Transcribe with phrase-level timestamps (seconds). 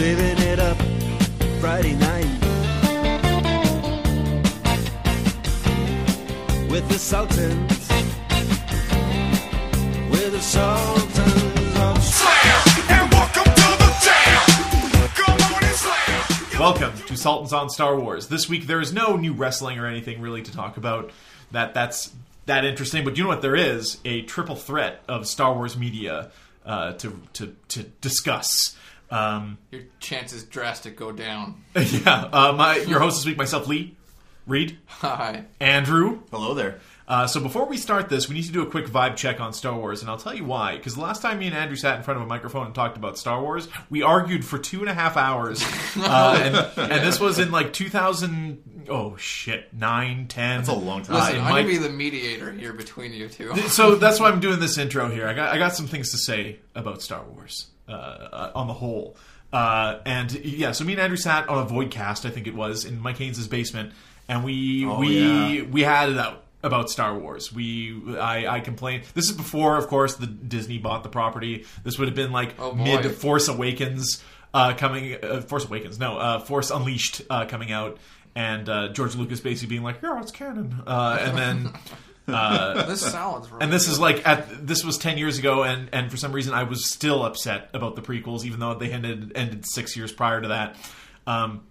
[0.00, 0.78] saving it up
[1.60, 2.24] Friday night
[6.70, 7.90] with the Sultans,
[10.10, 12.88] with the Sultans of Slam!
[12.88, 15.10] And welcome to the jam!
[15.16, 16.58] Come on and slam!
[16.58, 18.28] Welcome to Sultans on Star Wars.
[18.28, 21.10] This week there is no new wrestling or anything really to talk about.
[21.50, 22.10] That that's
[22.46, 23.04] that interesting.
[23.04, 23.42] But you know what?
[23.42, 26.30] There is a triple threat of Star Wars media
[26.64, 28.78] uh, to to to discuss.
[29.10, 31.64] Um, Your chances drastic go down.
[31.74, 33.96] yeah, uh, my your host this week, myself, Lee,
[34.46, 35.44] Reed, Hi.
[35.60, 36.20] Andrew.
[36.30, 36.80] Hello there.
[37.08, 39.52] Uh, so before we start this, we need to do a quick vibe check on
[39.52, 40.76] Star Wars, and I'll tell you why.
[40.76, 42.96] Because the last time me and Andrew sat in front of a microphone and talked
[42.96, 45.60] about Star Wars, we argued for two and a half hours,
[45.96, 46.40] uh,
[46.76, 48.86] and, and this was in like 2000.
[48.88, 50.58] Oh shit, nine, ten.
[50.58, 51.16] That's a long time.
[51.16, 53.56] Listen, it I'm might- gonna be the mediator here between you two.
[53.68, 55.26] so that's why I'm doing this intro here.
[55.26, 58.74] I got I got some things to say about Star Wars uh, uh, on the
[58.74, 59.16] whole.
[59.52, 62.54] Uh, and yeah, so me and Andrew sat on a void cast, I think it
[62.54, 63.92] was, in Mike Haynes' basement,
[64.28, 65.18] and we Oh, we
[65.58, 65.62] yeah.
[65.64, 67.52] we had it out about Star Wars.
[67.52, 69.04] We I, I complained.
[69.14, 71.64] This is before, of course, the Disney bought the property.
[71.82, 74.22] This would have been like Oh, mid Force Awakens
[74.54, 75.16] uh, coming.
[75.22, 77.98] Uh, Force Awakens, no, uh, Force Unleashed uh, coming out,
[78.36, 81.72] and uh, George Lucas basically being like, "Yeah, it's canon," uh, and then.
[82.30, 86.10] this sounds really And this is like at this was ten years ago, and and
[86.10, 89.64] for some reason I was still upset about the prequels, even though they ended ended
[89.66, 90.76] six years prior to that.
[91.26, 91.62] Um,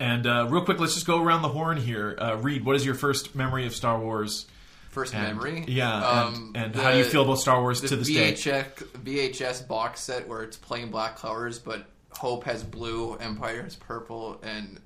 [0.00, 2.16] and uh, real quick, let's just go around the horn here.
[2.18, 4.46] Uh, Reed, what is your first memory of Star Wars?
[4.90, 5.64] first And- memory.
[5.68, 8.32] yeah, Um, and, and the- how do you feel about Star Wars to this day?
[8.32, 13.74] VHS, VHS box set where it's plain black colors, but Hope has blue, Empire has
[13.74, 14.78] purple, and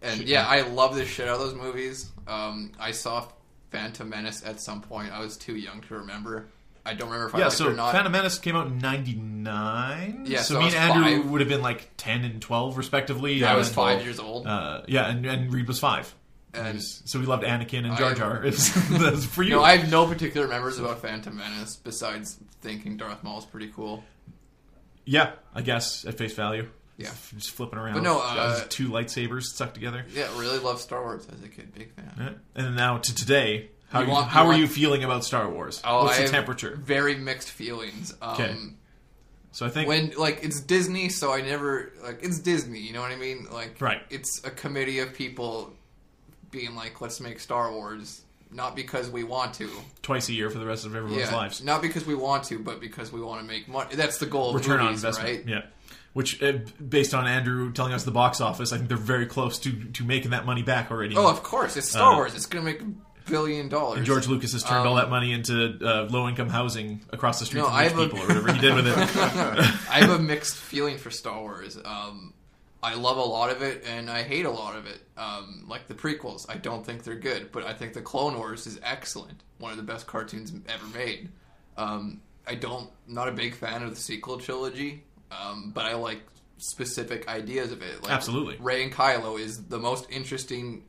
[0.00, 2.10] and yeah, I love the shit out of those movies.
[2.26, 3.26] Um, I saw
[3.74, 5.12] Phantom Menace at some point.
[5.12, 6.46] I was too young to remember.
[6.86, 7.92] I don't remember if I Yeah, liked it so or not.
[7.92, 10.24] Phantom Menace came out in '99.
[10.26, 11.30] Yeah, so, so I me and Andrew five.
[11.30, 13.42] would have been like ten and twelve, respectively.
[13.44, 16.14] I and was five years old, Uh, yeah, and, and Reed was five.
[16.52, 18.40] and So we loved Anakin and Jar I- Jar.
[18.44, 19.50] That's for you.
[19.50, 23.72] know, I have no particular memories about Phantom Menace besides thinking Darth Maul is pretty
[23.74, 24.04] cool.
[25.04, 26.68] Yeah, I guess at face value.
[26.96, 27.10] Yeah.
[27.36, 27.94] Just, flipping around.
[27.94, 30.04] But no, uh, two lightsabers stuck together.
[30.14, 32.12] Yeah, really love Star Wars as a kid, big fan.
[32.56, 32.62] Yeah.
[32.64, 35.48] And now to today, how You you want- how are want- you feeling about Star
[35.50, 35.80] Wars?
[35.84, 36.76] Oh, What's I the temperature?
[36.80, 38.14] Very mixed feelings.
[38.22, 38.56] Um, Okay.
[39.52, 42.80] So I think when like it's Disney, so I never like it's Disney.
[42.80, 43.46] You know what I mean?
[43.52, 44.02] Like, Right.
[44.10, 45.72] It's a committee of people
[46.50, 49.68] being like, let's make Star Wars, not because we want to.
[50.02, 51.62] twice a year for the rest of everyone's Yeah, lives.
[51.62, 53.94] not because we want to, but because we want to make money.
[53.94, 55.46] That's the goal of Return on investment.
[55.46, 55.48] right?
[55.48, 55.62] Yeah.
[56.14, 56.52] Which, uh,
[56.88, 60.04] based on Andrew telling us the box office, I think they're very close to, to
[60.04, 61.16] making that money back already.
[61.16, 62.34] Oh, of course, it's Star Uh, Wars.
[62.36, 62.86] It's gonna make a
[63.28, 63.98] billion dollars.
[63.98, 67.40] And George Lucas has turned all Um, that money into uh, low income housing across
[67.40, 68.96] the street No, from rich have a- people or whatever he did with it.
[69.90, 71.76] I have a mixed feeling for Star Wars.
[71.84, 72.32] Um,
[72.80, 75.00] I love a lot of it, and I hate a lot of it.
[75.16, 78.66] Um, like the prequels, I don't think they're good, but I think the Clone Wars
[78.68, 79.42] is excellent.
[79.58, 81.30] One of the best cartoons ever made.
[81.76, 85.02] Um, I don't, not a big fan of the sequel trilogy,
[85.40, 86.20] um, but I like
[86.58, 88.02] specific ideas of it.
[88.02, 88.56] Like Absolutely.
[88.60, 90.84] Rey and Kylo is the most interesting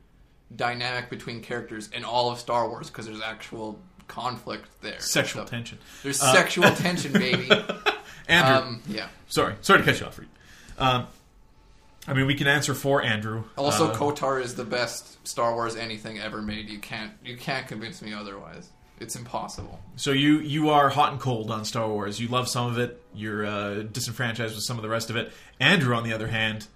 [0.54, 5.00] dynamic between characters in all of Star Wars because there's actual conflict there.
[5.00, 5.78] Sexual So- tension.
[6.02, 7.50] There's Uh, sexual tension, baby.
[8.28, 9.08] Andrew, Um, yeah.
[9.28, 10.28] sorry, sorry to cut you off, Reed.
[10.78, 11.06] Um,
[12.08, 13.44] I mean, we can answer for Andrew.
[13.56, 16.68] Also, Uh, KOTOR is the best Star Wars anything ever made.
[16.68, 18.68] You can't you can't convince me otherwise.
[18.98, 19.78] It's impossible.
[19.96, 22.18] So you you are hot and cold on Star Wars.
[22.20, 23.02] You love some of it.
[23.14, 25.32] You're uh, disenfranchised with some of the rest of it.
[25.60, 26.66] Andrew, on the other hand,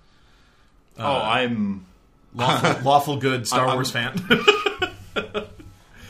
[0.99, 1.87] oh, I'm
[2.35, 4.19] lawful, lawful good Star I'm- Wars fan.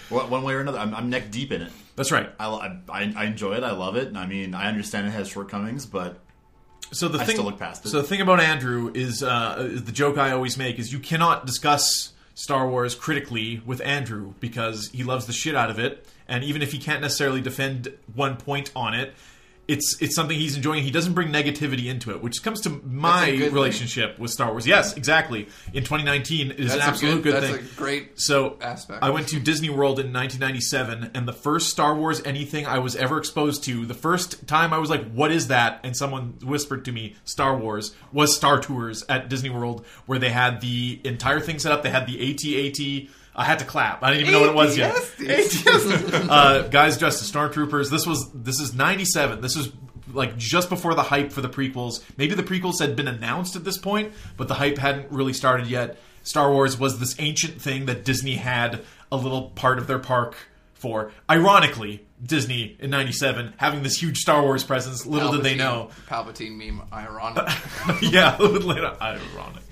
[0.08, 0.78] one one way or another.
[0.78, 1.72] I'm, I'm neck deep in it.
[1.96, 2.30] That's right.
[2.38, 2.46] I,
[2.88, 3.64] I, I enjoy it.
[3.64, 4.16] I love it.
[4.16, 6.18] I mean, I understand it has shortcomings, but
[6.92, 7.90] So the I thing, still look past it.
[7.90, 10.98] So the thing about Andrew is, uh, is the joke I always make is you
[10.98, 16.06] cannot discuss Star Wars critically with Andrew because he loves the shit out of it,
[16.28, 19.14] and even if he can't necessarily defend one point on it.
[19.72, 20.82] It's, it's something he's enjoying.
[20.82, 24.66] He doesn't bring negativity into it, which comes to my That's relationship with Star Wars.
[24.66, 25.46] Yes, exactly.
[25.72, 27.64] In 2019, it is an That's a absolute good- good, that's thing.
[27.64, 29.02] a great So aspect.
[29.02, 32.96] I went to Disney World in 1997, and the first Star Wars anything I was
[32.96, 36.84] ever exposed to, the first time I was like, "What is that?" and someone whispered
[36.86, 41.40] to me, "Star Wars," was Star Tours at Disney World, where they had the entire
[41.40, 41.82] thing set up.
[41.82, 43.08] They had the AT-AT.
[43.40, 44.02] I had to clap.
[44.02, 44.94] I didn't even know what it was yet.
[46.30, 47.88] Uh, guys dressed as stormtroopers.
[47.90, 49.40] This was this is '97.
[49.40, 49.72] This is
[50.12, 52.02] like just before the hype for the prequels.
[52.18, 55.68] Maybe the prequels had been announced at this point, but the hype hadn't really started
[55.68, 55.98] yet.
[56.22, 60.36] Star Wars was this ancient thing that Disney had a little part of their park
[60.74, 61.10] for.
[61.30, 65.06] Ironically, Disney in '97 having this huge Star Wars presence.
[65.06, 65.88] Little did they know.
[66.08, 67.48] Palpatine meme, ironic.
[68.02, 69.62] yeah, would later ironic.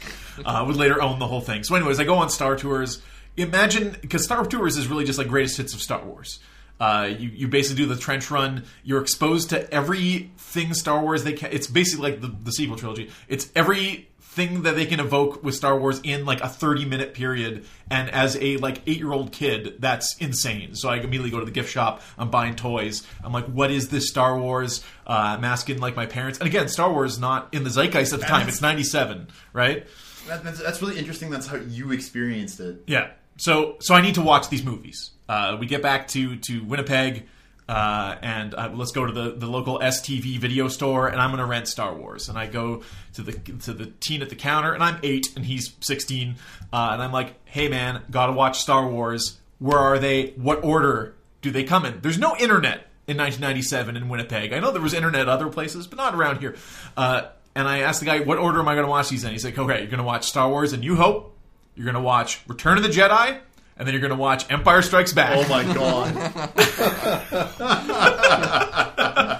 [0.42, 1.64] Uh, would later own the whole thing.
[1.64, 3.02] So, anyways, I go on Star Tours.
[3.38, 6.40] Imagine because Star Wars Tours is really just like greatest hits of Star Wars.
[6.80, 8.64] Uh, you you basically do the trench run.
[8.84, 11.24] You're exposed to everything Star Wars.
[11.24, 11.52] They can.
[11.52, 13.10] It's basically like the, the sequel trilogy.
[13.26, 17.64] It's everything that they can evoke with Star Wars in like a 30 minute period.
[17.90, 20.76] And as a like eight year old kid, that's insane.
[20.76, 22.00] So I immediately go to the gift shop.
[22.16, 23.04] I'm buying toys.
[23.24, 24.84] I'm like, what is this Star Wars?
[25.04, 26.38] Uh, I'm asking like my parents.
[26.38, 28.48] And again, Star Wars not in the zeitgeist at the time.
[28.48, 29.86] It's 97, right?
[30.28, 31.30] That, that's, that's really interesting.
[31.30, 32.84] That's how you experienced it.
[32.86, 33.10] Yeah.
[33.38, 35.10] So so I need to watch these movies.
[35.28, 37.26] Uh, we get back to to Winnipeg,
[37.68, 41.40] uh, and uh, let's go to the, the local STV video store, and I'm going
[41.40, 42.28] to rent Star Wars.
[42.28, 42.82] And I go
[43.14, 46.36] to the to the teen at the counter, and I'm eight, and he's 16,
[46.72, 49.38] uh, and I'm like, Hey man, gotta watch Star Wars.
[49.58, 50.30] Where are they?
[50.36, 52.00] What order do they come in?
[52.00, 54.52] There's no internet in 1997 in Winnipeg.
[54.52, 56.56] I know there was internet other places, but not around here.
[56.96, 59.32] Uh, and I asked the guy, "What order am I going to watch these in?"
[59.32, 61.37] He's like, "Okay, you're going to watch Star Wars and New Hope."
[61.78, 63.38] You're going to watch Return of the Jedi,
[63.76, 65.36] and then you're going to watch Empire Strikes Back.
[65.36, 66.24] Oh my god!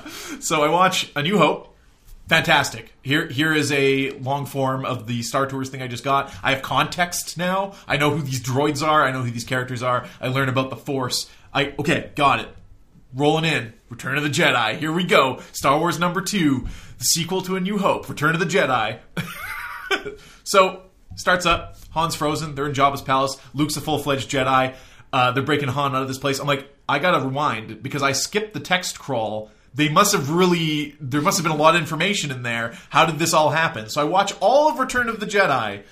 [0.40, 1.76] So I watch A New Hope.
[2.28, 2.94] Fantastic.
[3.02, 6.32] Here, here is a long form of the Star Tours thing I just got.
[6.44, 7.74] I have context now.
[7.88, 9.04] I know who these droids are.
[9.04, 10.06] I know who these characters are.
[10.20, 11.28] I learn about the Force.
[11.52, 12.48] I okay, got it.
[13.14, 13.72] Rolling in.
[13.90, 14.78] Return of the Jedi.
[14.78, 15.42] Here we go.
[15.52, 16.68] Star Wars number two,
[16.98, 18.08] the sequel to A New Hope.
[18.08, 19.00] Return of the Jedi.
[20.44, 20.82] so
[21.16, 21.76] starts up.
[21.94, 22.54] Han's frozen.
[22.54, 23.36] They're in Jabba's palace.
[23.54, 24.74] Luke's a full fledged Jedi.
[25.12, 26.38] Uh, they're breaking Han out of this place.
[26.38, 29.50] I'm like, I gotta rewind because I skipped the text crawl.
[29.74, 30.96] They must have really.
[31.00, 32.74] There must have been a lot of information in there.
[32.90, 33.88] How did this all happen?
[33.90, 35.82] So I watch all of Return of the Jedi.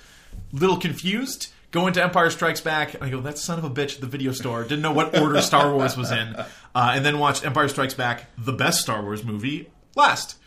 [0.51, 1.49] Little confused.
[1.71, 4.07] Go into Empire Strikes Back, and I go, "That son of a bitch!" At the
[4.07, 7.67] video store didn't know what order Star Wars was in, uh, and then watched Empire
[7.67, 10.37] Strikes Back, the best Star Wars movie, last.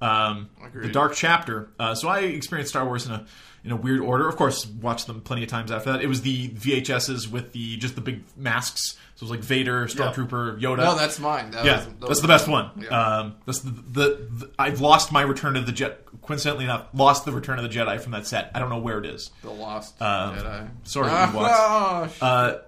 [0.00, 1.70] Um, the Dark Chapter.
[1.78, 3.26] Uh, so I experienced Star Wars in a
[3.64, 4.28] in a weird order.
[4.28, 6.02] Of course, watched them plenty of times after that.
[6.02, 8.96] It was the VHSs with the just the big masks.
[9.18, 10.76] So it was like Vader, Stormtrooper, Yoda.
[10.76, 11.50] no, that's mine.
[11.50, 12.70] That yeah, was- those that's the best mine.
[12.76, 12.84] one.
[12.84, 12.88] Yeah.
[13.16, 16.04] Um, that's the, the, the I've lost my Return of the Jet.
[16.22, 18.52] Coincidentally enough, lost the Return of the Jedi from that set.
[18.54, 19.30] I don't know where it is.
[19.42, 20.68] the Lost Um, Jedi.
[20.84, 22.24] sorry, Ah, oh.
[22.24, 22.58] Uh,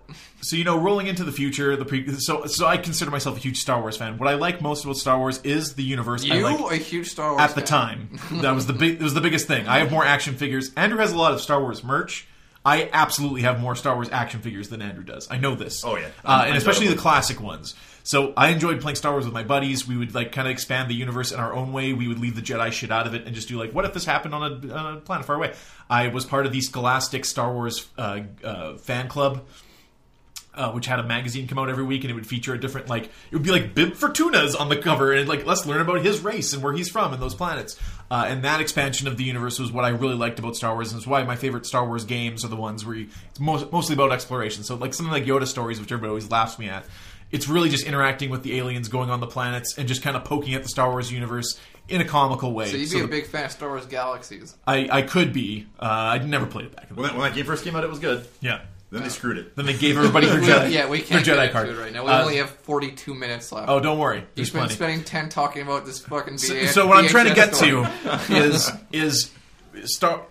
[0.41, 2.11] so you know, rolling into the future, the pre.
[2.15, 4.19] So so I consider myself a huge Star Wars fan.
[4.19, 6.29] What I like most about Star Wars is the universe.
[6.29, 8.19] I you like a huge Star Wars at the time.
[8.33, 8.95] That was the big.
[8.95, 9.69] It was the biggest thing.
[9.69, 10.73] I have more action figures.
[10.77, 12.27] Andrew has a lot of Star Wars merch.
[12.65, 15.31] I absolutely have more Star Wars action figures than Andrew does.
[15.31, 15.83] I know this.
[15.85, 16.09] Oh, yeah.
[16.25, 17.75] uh, and especially the classic ones.
[18.03, 19.87] So I enjoyed playing Star Wars with my buddies.
[19.87, 21.93] We would like kind of expand the universe in our own way.
[21.93, 23.95] We would leave the Jedi shit out of it and just do like, what if
[23.95, 25.55] this happened on a, on a planet far away?
[25.89, 29.47] I was part of the Scholastic Star Wars uh, uh, fan club
[30.55, 32.89] uh, which had a magazine come out every week, and it would feature a different
[32.89, 36.03] like it would be like Bib Fortuna's on the cover, and like let's learn about
[36.05, 37.79] his race and where he's from and those planets.
[38.11, 40.91] Uh, and that expansion of the universe was what I really liked about Star Wars,
[40.93, 43.71] and it's why my favorite Star Wars games are the ones where you, it's most,
[43.73, 44.65] mostly about exploration.
[44.65, 46.85] So like something like Yoda stories, which everybody always laughs me at.
[47.31, 50.25] It's really just interacting with the aliens, going on the planets, and just kind of
[50.25, 52.67] poking at the Star Wars universe in a comical way.
[52.73, 54.57] So you'd So be a the- big fan of Star Wars Galaxies.
[54.67, 55.67] I, I could be.
[55.79, 56.91] Uh, I never played it back.
[56.91, 58.27] In the when, that, when that game first came out, it was good.
[58.41, 58.63] yeah.
[58.93, 59.55] Then they screwed it.
[59.55, 60.73] Then they gave everybody their We- Jedi.
[60.73, 62.05] yeah, we their can't get Jedi into card it right now.
[62.05, 63.69] We Uh, only have 42 minutes left.
[63.69, 64.17] Oh, don't worry.
[64.19, 64.75] You've There's been plenty.
[64.75, 67.87] spending 10 talking about this fucking So, VHS so what I'm trying to get story.
[67.87, 69.31] to is is
[69.85, 70.23] Star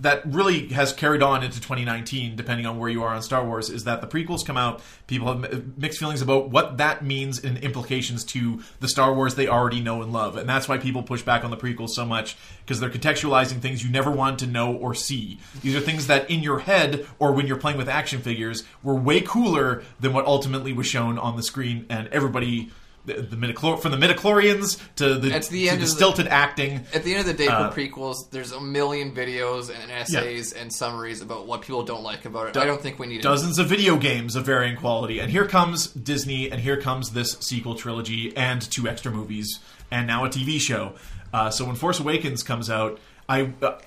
[0.00, 3.68] that really has carried on into 2019, depending on where you are on Star Wars,
[3.68, 4.80] is that the prequels come out.
[5.06, 9.48] People have mixed feelings about what that means and implications to the Star Wars they
[9.48, 12.36] already know and love, and that's why people push back on the prequels so much
[12.64, 15.38] because they're contextualizing things you never wanted to know or see.
[15.62, 18.94] These are things that in your head or when you're playing with action figures were
[18.94, 22.70] way cooler than what ultimately was shown on the screen, and everybody.
[23.06, 25.96] The, the midichlor- from the midichlorians to the, At the to end the of the-
[25.96, 26.84] stilted acting.
[26.92, 30.52] At the end of the day, Uh, for prequels, there's a million videos and essays
[30.52, 32.56] and summaries about what people don't like about it.
[32.58, 33.22] I don't think we need it.
[33.22, 35.18] dozens of video games of varying quality.
[35.18, 40.06] And here comes Disney, and here comes this sequel trilogy, and two extra movies, and
[40.06, 40.92] now a TV show.
[41.32, 42.98] Uh, so when Force Awakens comes out,
[43.30, 43.78] I uh,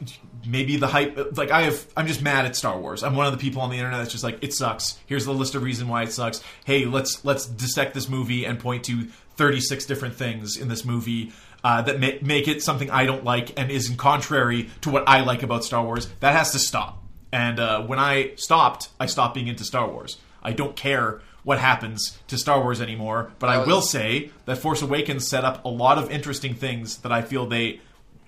[0.45, 1.37] maybe the hype.
[1.37, 3.03] Like I have, I'm just mad at Star Wars.
[3.03, 4.97] I'm one of the people on the internet that's just like, it sucks.
[5.05, 6.43] Here's the list of reason why it sucks.
[6.65, 11.31] Hey, let's let's dissect this movie and point to 36 different things in this movie.
[11.63, 15.07] Uh, that ma- make it something I don't like and is in contrary to what
[15.07, 16.09] I like about Star Wars.
[16.19, 17.01] That has to stop.
[17.31, 20.17] And uh, when I stopped, I stopped being into Star Wars.
[20.43, 24.81] I don't care what happens to Star Wars anymore, but I will say that Force
[24.81, 27.81] Awakens set up a lot of interesting things that I feel they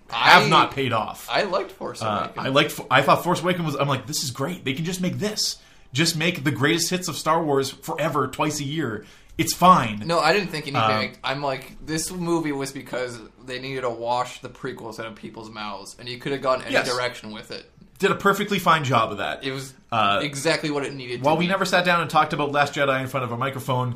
[0.10, 1.28] have I- not paid off.
[1.32, 2.80] I liked Force Uh, I liked.
[2.92, 3.76] I thought Force Awakens was.
[3.76, 4.64] I'm like, this is great.
[4.66, 5.58] They can just make this.
[5.94, 9.06] Just make the greatest hits of Star Wars forever, twice a year.
[9.38, 10.04] It's fine.
[10.06, 11.10] No, I didn't think anything.
[11.12, 15.16] Um, I'm like, this movie was because they needed to wash the prequels out of
[15.16, 16.90] people's mouths, and you could have gone any Yes.
[16.90, 17.70] direction with it.
[18.00, 19.44] Did a perfectly fine job of that.
[19.46, 21.22] It was Uh, exactly what it needed.
[21.22, 21.50] While we be.
[21.50, 23.96] never sat down and talked about Last Jedi in front of a microphone,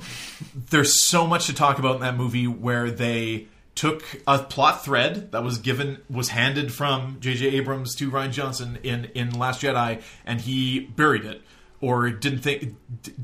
[0.69, 3.47] there's so much to talk about in that movie where they
[3.79, 7.45] took a plot thread that was given was handed from J.J.
[7.51, 11.41] Abrams to Rian Johnson in in Last Jedi, and he buried it
[11.79, 12.75] or didn't think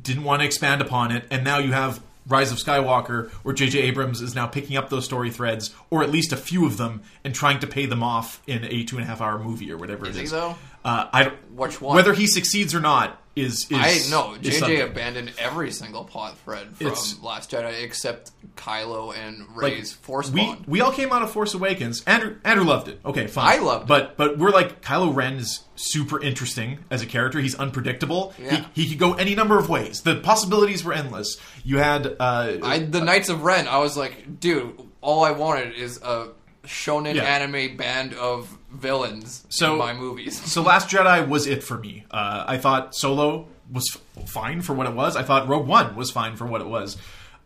[0.02, 2.02] didn't want to expand upon it, and now you have.
[2.28, 3.82] Rise of Skywalker, where J.J.
[3.82, 7.04] Abrams is now picking up those story threads, or at least a few of them,
[7.24, 9.78] and trying to pay them off in a two and a half hour movie or
[9.78, 10.56] whatever Is it he, though?
[10.84, 11.56] Uh, I don't.
[11.56, 11.96] Which one?
[11.96, 14.36] Whether he succeeds or not is is I no.
[14.40, 14.82] JJ something.
[14.82, 20.30] abandoned every single plot thread from It's- Last Jedi except Kylo and like Rey's Force
[20.32, 20.64] we bond.
[20.68, 22.02] we all came out of Force Awakens.
[22.06, 23.00] Andrew Andrew loved it.
[23.06, 23.60] Okay, fine.
[23.60, 23.88] I loved it.
[23.88, 27.40] but but we're like Kylo Ren is super interesting as a character.
[27.42, 28.34] He's unpredictable.
[28.40, 28.66] Yeah.
[28.74, 30.02] He, he could go any number of ways.
[30.02, 31.38] The possibilities were endless.
[31.66, 33.68] You had uh, I the Knights of Ren.
[33.68, 36.30] I was like, dude, all I wanted is a
[36.64, 37.24] shonen Yeah.
[37.24, 40.40] anime band of villains So- in my movies.
[40.52, 42.06] so Last Jedi was it for me.
[42.12, 43.86] Uh, I thought Solo was
[44.18, 45.16] f- fine for what it was.
[45.16, 46.98] I thought Rogue One was fine for what it was.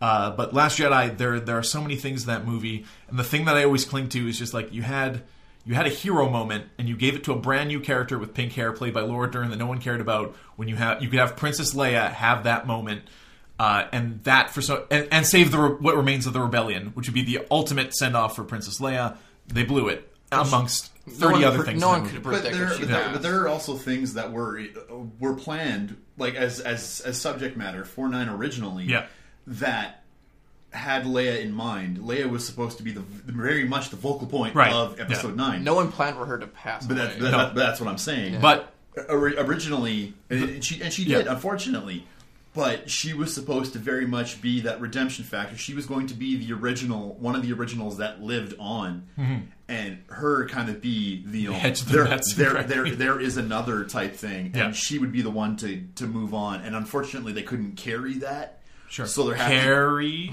[0.02, 3.24] Uh, but Last Jedi, there there are so many things in that movie, and the
[3.24, 5.24] thing that I always cling to is just like you had
[5.66, 8.34] you had a hero moment, and you gave it to a brand new character with
[8.34, 10.36] pink hair, played by Laura Dern, that no one cared about.
[10.56, 13.02] When you have you could have Princess Leia have that moment.
[13.60, 16.92] Uh, and that for so and, and save the re- what remains of the rebellion,
[16.94, 19.18] which would be the ultimate send off for Princess Leia.
[19.48, 21.82] They blew it amongst No thirty one other pre- things.
[21.82, 22.24] No one could movie.
[22.24, 24.62] But predict there, that but, there, but there are also things that were
[25.20, 28.86] were planned, like as as as subject matter for nine originally.
[28.86, 29.06] Yeah.
[29.48, 30.04] That
[30.72, 31.98] had Leia in mind.
[31.98, 34.72] Leia was supposed to be the very much the focal point Right.
[34.72, 35.48] of Episode Yeah.
[35.48, 35.64] nine.
[35.64, 37.08] no one planned for her to pass but away.
[37.08, 37.38] that's that, No.
[37.38, 38.40] that- that's what I'm saying.
[38.40, 38.72] But
[39.10, 41.34] originally, and she and she did, Yeah.
[41.34, 42.06] unfortunately.
[42.54, 45.56] But she was supposed to very much be that redemption factor.
[45.56, 49.08] She was going to be the original, one of the originals that lived on,
[49.68, 53.38] and her kind of be the, you know, Hedge the there, there, there, there is
[53.38, 54.72] another type thing, and Yeah.
[54.72, 56.62] she would be the one to to move on.
[56.62, 58.62] And unfortunately, they couldn't carry that.
[58.90, 59.06] Sure.
[59.06, 60.32] So there had to, Carrie.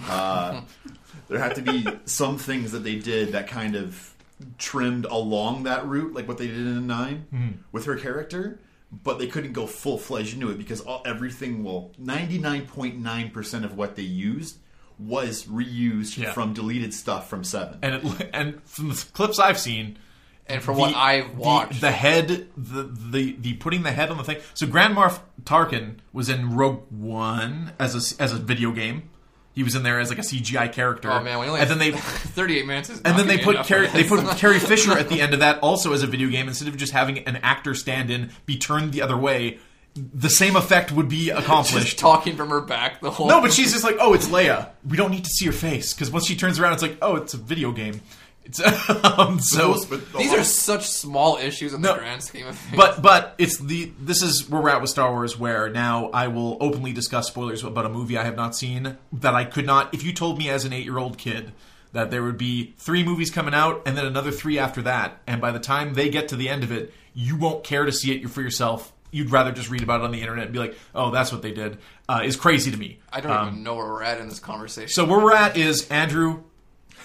[1.29, 4.15] there had to be some things that they did that kind of
[4.59, 7.49] trimmed along that route, like what they did in 9 Mm-hmm.
[7.73, 8.59] with her character.
[9.03, 12.99] But they couldn't go full fledged into it because all, everything, well, ninety nine point
[12.99, 14.59] nine percent of what they used
[14.99, 16.33] was reused Yeah.
[16.33, 17.79] from deleted stuff from Seven.
[17.83, 19.99] and it, and from the clips I've seen,
[20.47, 24.11] and from the- what I've the- watched, the, head, the, the the putting the head
[24.11, 24.39] on the thing.
[24.55, 29.11] So Grand Moff Tarkin was in Rogue One as a as a video game.
[29.57, 31.11] He was in there as like a CGI character.
[31.11, 34.05] oh man, we only and then they 38 minutes and then they put Carrie, they
[34.05, 36.77] put Carrie Fisher at the end of that also as a video game instead of
[36.77, 39.59] just having an actor stand in be turned the other way.
[39.95, 41.99] The same effect would be just accomplished.
[41.99, 44.69] talking from her back the whole No, but she's just like, oh, it's Leia.
[44.87, 47.17] We don't need to see her face because once she turns around, it's like, oh,
[47.17, 48.03] it's a video game.
[48.47, 48.61] It's
[49.05, 49.75] um, so.
[50.17, 51.93] These are such small issues in No.
[51.95, 52.77] the grand scheme of things.
[52.77, 56.29] But but it's the this is where we're at with Star Wars, where now I
[56.29, 59.93] will openly discuss spoilers about a movie I have not seen that I could not.
[59.93, 61.53] If you told me as an eight year old kid
[61.93, 65.41] that there would be three movies coming out and then another three after that, and
[65.41, 68.13] by the time they get to the end of it, you won't care to see
[68.15, 68.93] it for yourself.
[69.11, 71.41] You'd rather just read about it on the internet and be like, "Oh, that's what
[71.43, 72.99] they did," uh, is crazy to me.
[73.13, 74.91] I don't Um, even know where we're at in this conversation.
[74.91, 76.43] So where we're at is Andrew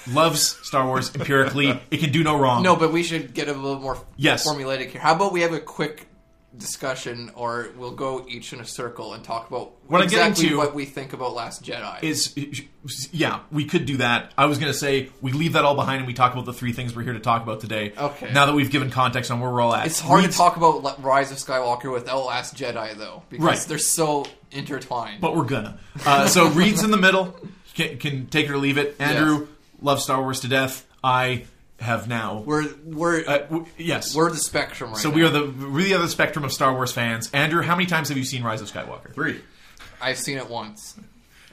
[0.08, 1.80] loves Star Wars empirically.
[1.92, 2.64] It can do no wrong.
[2.64, 4.48] no, but we should get a little more Yes.
[4.48, 5.02] formulaic here.
[5.02, 6.08] How about we have a quick
[6.58, 10.76] discussion, or we'll go each in a circle and talk about What exactly to what
[10.76, 12.04] we think about Last Jedi.
[12.04, 12.36] is
[13.14, 14.34] yeah, we could do that.
[14.38, 16.52] I was going to say we leave that all behind and we talk about the
[16.54, 17.94] three things we're here to talk about today.
[17.98, 18.34] Okay.
[18.34, 21.02] Now that we've given context on where we're all at, it's hard to talk about
[21.02, 23.60] Rise of Skywalker without Last Jedi, though, because Right.
[23.60, 25.22] they're so intertwined.
[25.22, 25.80] but we're gonna.
[26.06, 27.34] Uh, so Reed's in the middle.
[27.76, 28.98] Can, can take it or leave it.
[29.00, 29.48] Andrew Yes.
[29.82, 30.86] Loves Star Wars to death.
[31.04, 31.46] I
[31.80, 32.44] have now.
[32.46, 34.16] we're we're uh, w- yes.
[34.16, 35.16] we're the spectrum right so now.
[35.16, 37.30] we are the we're the other spectrum of Star Wars fans.
[37.34, 39.14] Andrew, how many times have you seen Rise of Skywalker?
[39.14, 39.42] Three.
[40.00, 41.06] I've seen it once, and,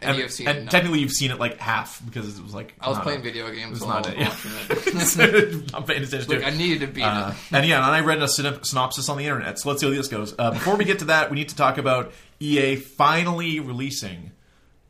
[0.03, 0.71] And, you have seen and it.
[0.71, 3.51] technically, you've seen it like half because it was like I was playing a- video
[3.51, 4.29] games was not it, was yeah.
[4.29, 5.71] watching it.
[5.75, 6.57] I'm paying attention Like, to I it.
[6.57, 7.03] needed to be.
[7.03, 9.59] Uh, and yeah, and I read a synopsis on the internet.
[9.59, 10.35] So let's see how this goes.
[10.39, 14.33] Uh, before we get to that, we need to talk about EA finally releasing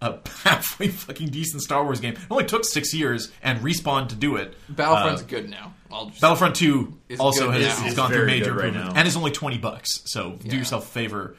[0.01, 2.15] a halfway fucking decent Star Wars game.
[2.15, 4.55] It only took six years and Respawn to do it.
[4.71, 5.73] Battlefront's Uh, good now.
[6.09, 8.95] Just, Battlefront Two Is also good has, has It's gone through major good right improvement
[8.95, 8.99] now.
[9.01, 10.03] and is only twenty bucks.
[10.05, 11.37] So do yourself a favor.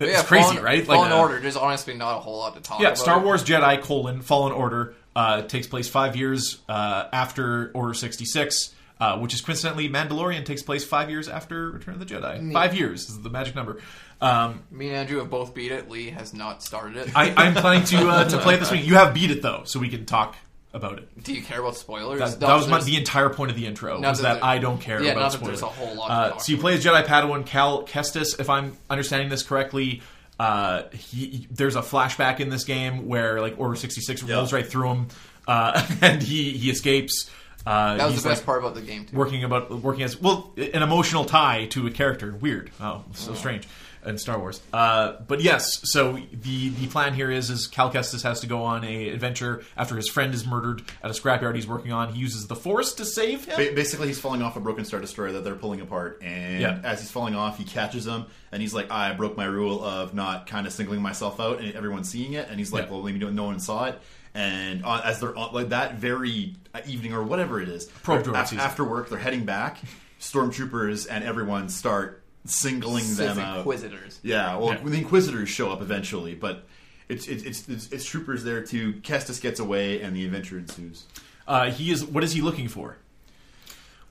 [0.00, 0.86] It's yeah, crazy, Fallen, right?
[0.86, 1.40] Fallen uh, Order.
[1.40, 2.82] There's honestly not a whole lot to talk about.
[2.82, 2.98] Yeah, about.
[2.98, 8.24] Star Wars Jedi colon Fallen Order uh, takes place five years uh, after Order sixty
[8.24, 8.74] six.
[9.00, 12.52] uh, which is coincidentally Mandalorian takes place five years after Return of the Jedi.
[12.52, 13.78] Five years is the magic number.
[14.20, 15.88] Um, Me and Andrew have both beat it.
[15.88, 17.10] Lee has not started it.
[17.16, 18.84] I, I'm planning to uh, to play it this week.
[18.84, 20.36] You have beat it though, so we can talk
[20.72, 21.22] about it.
[21.22, 22.18] Do you care about spoilers?
[22.18, 24.00] That, that was my, the entire point of the intro.
[24.00, 25.60] Was that that I don't care yeah, about not that spoilers.
[25.60, 28.38] there's a whole lot Uh, so you play as Jedi Padawan Cal Kestis.
[28.40, 30.02] If I'm understanding this correctly,
[30.38, 34.90] uh, he, there's a flashback in this game where like Order 66 rolls right through
[34.90, 35.08] him,
[35.46, 37.30] uh, and he he escapes.
[37.66, 39.16] Uh, That was he's, the best like, part about the game too.
[39.16, 43.66] working about working as well an emotional tie to a character weird oh so strange
[44.08, 48.22] in Star Wars uh, but yes so the the plan here is is Cal Kestis
[48.22, 51.66] has to go on a adventure after his friend is murdered at a scrapyard he's
[51.68, 54.60] working on he uses the force to save him Ba- Basically, he's falling off a
[54.60, 56.80] broken Star Destroyer that they're pulling apart, and Yeah.
[56.82, 60.14] as he's falling off, he catches him, and he's like, "I broke my rule of
[60.14, 62.92] not kind of singling myself out, and everyone's seeing it." And he's like, Yeah.
[62.92, 64.00] "Well, maybe no one saw it."
[64.34, 68.24] And on, as they're on, like that very uh, evening or whatever it is, Probe
[68.24, 68.64] they're- droid af- season.
[68.64, 69.78] after work, they're heading back.
[70.20, 73.58] Stormtroopers and everyone start singling them out.
[73.58, 74.20] Inquisitors.
[74.22, 74.80] Yeah, well, Yeah.
[74.84, 76.66] the Inquisitors show up eventually, but
[77.08, 78.94] it's it's, it's it's it's troopers there too.
[79.02, 81.04] Kestis gets away, and the adventure ensues.
[81.46, 82.96] uh, he is what is he looking for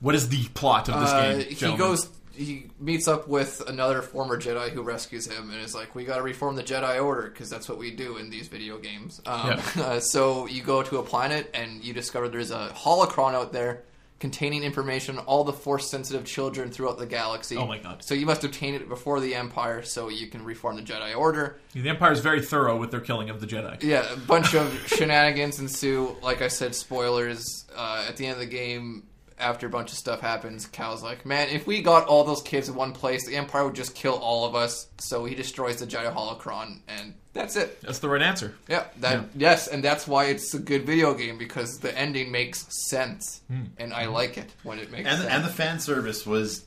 [0.00, 1.78] what is the plot of this Uh, game he gentlemen?
[1.78, 2.08] goes.
[2.32, 6.18] He meets up with another former Jedi who rescues him, and is like, "We got
[6.18, 9.58] to reform the Jedi Order because that's what we do in these video games." Um,
[9.76, 13.82] uh, so you go to a planet, and you discover there's a holocron out there
[14.18, 17.56] containing information on all the Force-sensitive children throughout the galaxy.
[17.56, 18.02] Oh my God.
[18.02, 21.58] So you must obtain it before the Empire, so you can reform the Jedi Order.
[21.72, 24.72] the Empire is very thorough with their killing of the Jedi Yeah, a bunch of
[24.86, 26.16] shenanigans ensue.
[26.22, 27.64] Like I said, spoilers.
[27.76, 29.04] Uh, at the end of the game,
[29.40, 32.68] after a bunch of stuff happens, Cal's like, "Man, if we got all those kids
[32.68, 35.86] in one place, the Empire would just kill all of us." So he destroys the
[35.86, 37.80] Jedi Holocron, and that's it.
[37.82, 41.38] that's the right answer Yeah, that yes, and that's why it's a good video game
[41.38, 43.64] because the ending makes sense, hmm.
[43.78, 45.30] and I like it when it makes And sense.
[45.32, 46.64] and the fan service was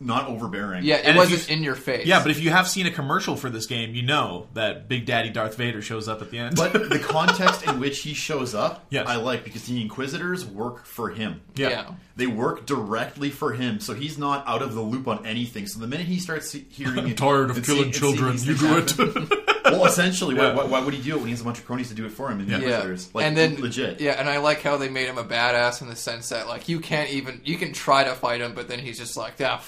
[0.00, 0.84] not overbearing.
[0.84, 2.06] yeah, it and wasn't you- in your face.
[2.06, 5.06] yeah but if you have seen a commercial for this game you know that Big
[5.06, 8.54] Daddy Darth Vader shows up at the end But the context in which he shows
[8.54, 9.08] up, Yes.
[9.08, 11.40] I like because the Inquisitors work for him.
[11.56, 11.68] Yeah.
[11.70, 11.90] yeah.
[12.18, 15.66] They work directly for him, so he's not out of the loop on anything.
[15.68, 18.56] So the minute he starts see- hearing, I'm tired of and killing seeing- and seeing
[18.56, 18.82] children.
[18.82, 19.64] You things do it.
[19.64, 20.52] well, essentially, Yeah.
[20.52, 21.94] why, why, why would he do it when he has a bunch of cronies to
[21.94, 22.58] do it for him in the Yeah.
[22.58, 23.14] Inquisitors?
[23.14, 24.00] Like, and then legit.
[24.00, 26.68] Yeah, and I like how they made him a badass in the sense that like
[26.68, 29.60] you can't even you can try to fight him, but then he's just like, yeah,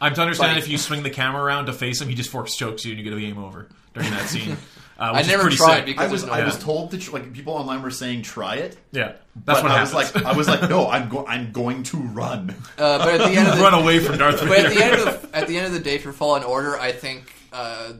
[0.00, 0.60] I'm to understand Buddy.
[0.60, 2.98] if you swing the camera around to face him, he just force chokes you and
[3.00, 4.56] you get a game over during that scene.
[4.98, 5.86] Uh, which I is never pretty tried sick.
[5.86, 8.56] because I was no I was told to tr- like people online were saying try
[8.56, 8.78] it.
[8.92, 9.12] yeah,
[9.44, 9.94] that's but what I happens.
[9.94, 12.50] was like I was like no I'm go- I'm going to run.
[12.78, 14.48] Uh, but at the end of the run away from Darth Vader.
[14.48, 16.78] but at the end of the, at the end of the day for Fallen Order,
[16.78, 17.92] I think uh,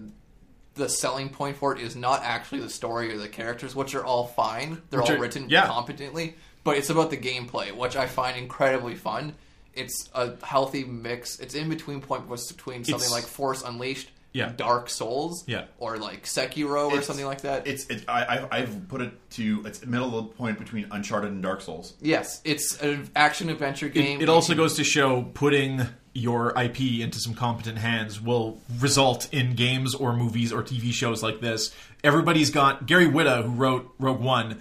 [0.75, 4.05] the selling point for it is not actually the story or the characters, which are
[4.05, 4.81] all fine.
[4.91, 5.67] They're Which all are- written yeah.
[5.67, 9.35] competently, but it's about the gameplay, which I find incredibly fun.
[9.75, 11.39] It's a healthy mix.
[11.41, 14.53] It's in between point was between something It's- like Force Unleashed, Yeah.
[14.57, 15.64] Dark Souls, Yeah.
[15.79, 17.66] or like Sekiro or It's- something like that.
[17.66, 21.31] It's it, I, I I've put it to it's middle of the point between Uncharted
[21.33, 21.94] and Dark Souls.
[22.01, 24.20] yes, it's an action adventure game.
[24.20, 29.29] it, it also goes to show putting your IP into some competent hands will result
[29.33, 31.75] in games or movies or TV shows like this.
[32.05, 34.59] Everybody's got Gary Whitta, who wrote Rogue One.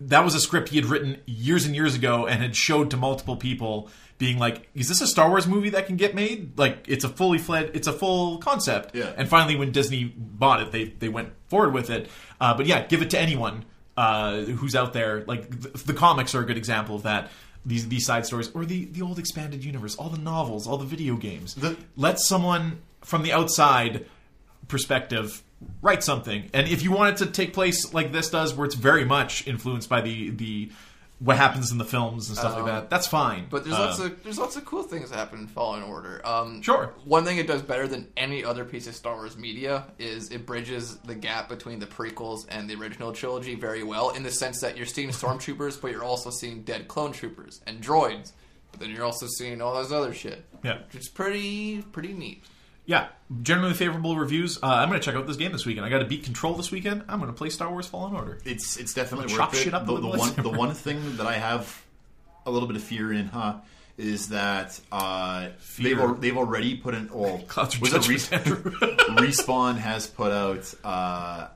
[0.00, 2.96] That was a script he had written years and years ago and had showed to
[2.96, 6.58] multiple people, being like, "Is this a Star Wars movie that can get made?
[6.58, 9.12] Like, it's a fully fledged, it's a full concept." Yeah.
[9.16, 12.08] And finally, when Disney bought it, they they went forward with it.
[12.40, 13.64] Uh, but yeah, give it to anyone
[13.96, 15.24] uh, who's out there.
[15.26, 17.30] Like the, the comics are a good example of that.
[17.64, 20.84] These these side stories, or the the old expanded universe, all the novels, all the
[20.86, 21.54] video games.
[21.54, 24.06] The- Let someone from the outside
[24.68, 25.42] perspective
[25.82, 26.50] write something.
[26.52, 29.46] And if you want it to take place like this does, where it's very much
[29.46, 30.70] influenced by the the
[31.18, 33.40] what happens in the films and stuff like that, that's fine.
[33.40, 35.82] Um, But there's Uh, lots of there's lots of cool things that happen in Fallen
[35.82, 36.20] Order.
[36.26, 36.92] Um, Sure.
[37.04, 40.44] One thing it does better than any other piece of Star Wars media is it
[40.44, 44.60] bridges the gap between the prequels and the original trilogy very well, in the sense
[44.60, 48.32] that you're seeing stormtroopers, but you're also seeing dead clone troopers and droids.
[48.72, 50.44] But then you're also seeing all this other shit.
[50.62, 50.80] Yeah.
[50.92, 52.44] which is pretty pretty neat.
[52.86, 53.08] Yeah,
[53.42, 54.62] generally favorable reviews.
[54.62, 55.84] Uh, I'm going to check out this game this weekend.
[55.84, 57.04] I got to beat Control this weekend.
[57.08, 58.38] I'm going to play Star Wars Fallen Order.
[58.44, 59.64] It's it's definitely Chop worth it.
[59.64, 61.84] shit up the, the one the one thing that I have
[62.46, 63.56] a little bit of fear in, huh,
[63.98, 67.08] is that uh, they've al- they've already put an
[67.48, 68.44] Clouds was it Judgment,
[69.18, 71.48] Respawn has put out uh,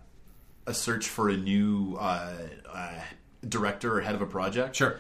[0.66, 2.33] a search for a new uh,
[2.73, 3.01] uh,
[3.49, 4.77] director or head of a project.
[4.77, 4.99] Sure.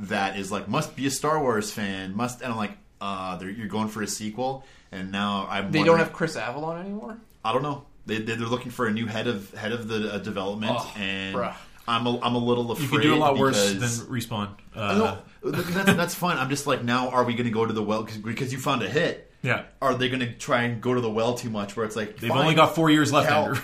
[0.00, 2.16] That is like must be a Star Wars fan.
[2.16, 5.70] Must and I'm like, uh, you're going for a sequel, and now I'm.
[5.72, 7.18] They don't have Chris Avellone anymore.
[7.44, 7.84] I don't know.
[8.06, 10.92] They, they- they're looking for a new head of head of the uh, development, Oh,
[10.96, 11.54] and bruh.
[11.88, 12.80] I'm a, I'm a little afraid.
[12.82, 13.02] You afraid.
[13.02, 14.50] could do a lot worse than respawn.
[14.76, 16.36] No, Uh, that's, that's fine.
[16.38, 18.82] I'm just like, now are we going to go to the well because you found
[18.84, 19.28] a hit?
[19.42, 21.76] yeah, Are they going to try and go to the well too much?
[21.76, 23.28] Where it's like they've fine, only got four years left.
[23.28, 23.62] Cal, Andrew.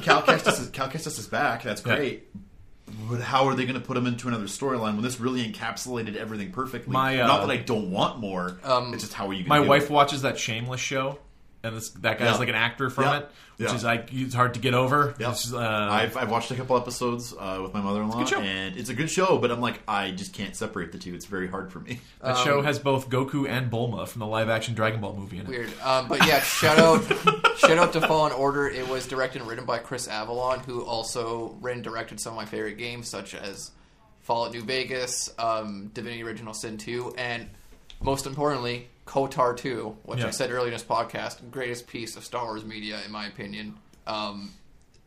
[0.00, 1.62] Cal Kestis is Cal Kestis is back.
[1.62, 1.96] That's Yeah.
[2.96, 3.10] Great.
[3.18, 6.16] But how are they going to put him into another storyline when this really encapsulated
[6.16, 6.92] everything perfectly?
[6.92, 8.58] My, uh, Not that I don't want more.
[8.64, 9.44] Um, it's just how are you?
[9.46, 9.90] My Gonna do wife it?
[9.90, 11.18] watches that Shameless show,
[11.64, 12.36] and this, that guy's Yeah.
[12.38, 13.16] like an actor from Yeah.
[13.18, 13.74] it, which Yeah.
[13.74, 15.14] is like it's hard to get over.
[15.18, 15.30] Yep.
[15.32, 18.90] It's, uh, I've, I've watched a couple episodes uh, with my mother-in-law, good and it's
[18.90, 19.38] a good show.
[19.38, 21.14] But I'm like, I just can't separate the two.
[21.14, 22.00] It's very hard for me.
[22.20, 25.48] that show has both Goku and Bulma from the live-action Dragon Ball movie in it.
[25.48, 25.70] Weird.
[25.82, 27.02] Um, but yeah, shout out,
[27.58, 28.68] shout out to Fallen Order.
[28.68, 32.36] It was directed and written by Chris Avellone, who also written and directed some of
[32.36, 33.72] my favorite games, such as
[34.20, 37.48] Fallout New Vegas, um, Divinity Original Sin 2, and
[38.02, 40.26] most importantly, KOTOR 2, which Yeah.
[40.28, 43.76] I said earlier in this podcast, greatest piece of Star Wars media in my opinion.
[44.06, 44.52] Um,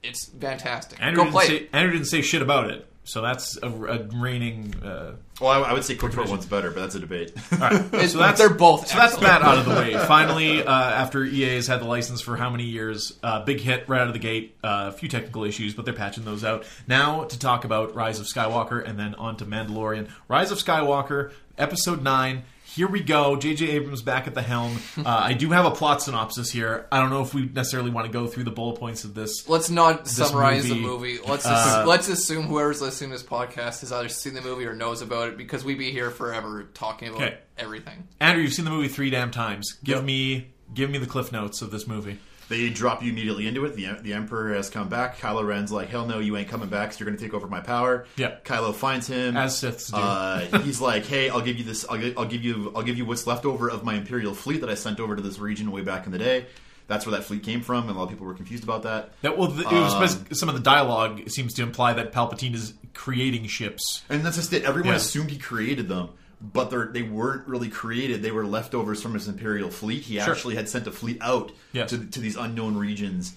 [0.04, 1.02] it's fantastic.
[1.02, 1.70] Andrew Go didn't, play say, it.
[1.74, 4.74] Andrew didn't say shit about it, so that's a, a reigning.
[4.84, 7.34] Uh, Well, I, I would say KOTOR one's better, but that's a debate.
[7.54, 7.84] all right.
[8.08, 9.94] So that's they're both So that's that out of the way.
[10.06, 13.18] Finally, uh, after EA has had the license for how many years?
[13.24, 14.56] Uh, big hit right out of the gate.
[14.64, 16.66] Uh, a few technical issues, but they're patching those out.
[16.88, 20.10] Now to talk about Rise of Skywalker, and then on to Mandalorian.
[20.28, 22.44] Rise of Skywalker, Episode Nine.
[22.78, 23.36] Here we go.
[23.38, 23.70] J.J.
[23.72, 24.78] Abrams back at the helm.
[24.98, 26.86] Uh, I do have a plot synopsis here.
[26.92, 29.50] I don't know if we necessarily want to go through the bullet points of this.
[29.50, 31.18] Let's not summarize movie, the movie.
[31.28, 31.50] Let's uh,
[31.82, 35.02] ass- let's assume whoever's listening to this podcast has either seen the movie or knows
[35.02, 37.38] about it because we'd be here forever talking about Okay.
[37.58, 38.08] everything.
[38.20, 39.74] Andrew, you've seen the movie three damn times.
[39.84, 42.20] Give me, give me the cliff notes of this movie.
[42.50, 43.76] They drop you immediately into it.
[43.76, 45.18] The, the Emperor has come back.
[45.18, 46.94] Kylo Ren's like, hell no, you ain't coming back.
[46.94, 48.06] So you're going to take over my power.
[48.16, 48.36] Yeah.
[48.46, 49.36] Kylo finds him.
[49.36, 49.98] As Siths do.
[49.98, 51.86] Uh, he's like, hey, I'll give you this.
[51.90, 52.72] I'll, I'll give you.
[52.76, 55.22] I'll give you what's left over of my Imperial fleet that I sent over to
[55.22, 56.46] this region way back in the day.
[56.88, 59.12] That's where that fleet came from, and a lot of people were confused about that.
[59.22, 62.54] That well, the, it was Um, some of the dialogue seems to imply that Palpatine
[62.56, 64.04] is creating ships.
[64.08, 64.64] And that's just it.
[64.64, 64.96] Everyone Yeah.
[64.96, 68.22] assumed he created them, but they're, they weren't really created.
[68.22, 70.04] They were leftovers from his Imperial fleet.
[70.04, 70.32] He Sure.
[70.32, 71.90] actually had sent a fleet out Yes.
[71.90, 73.34] to, to these unknown regions,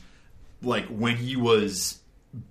[0.63, 1.99] like when he was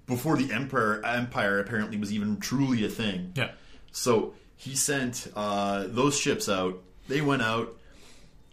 [0.08, 3.32] before the Emperor Empire apparently was even truly a thing.
[3.36, 3.52] Yeah,
[3.92, 6.82] So he sent uh, those ships out.
[7.08, 7.76] They went out.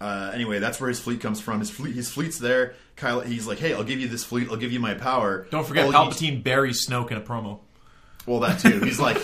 [0.01, 1.59] Uh, anyway, that's where his fleet comes from.
[1.61, 2.75] His fleet, his fleet's there.
[2.97, 4.49] Kyle, he's like, "Hey, I'll give you this fleet.
[4.51, 7.61] I'll give you my power." don't forget All Palpatine buries Snoke in a promo.
[8.27, 8.81] Well, that too.
[8.81, 9.17] He's like,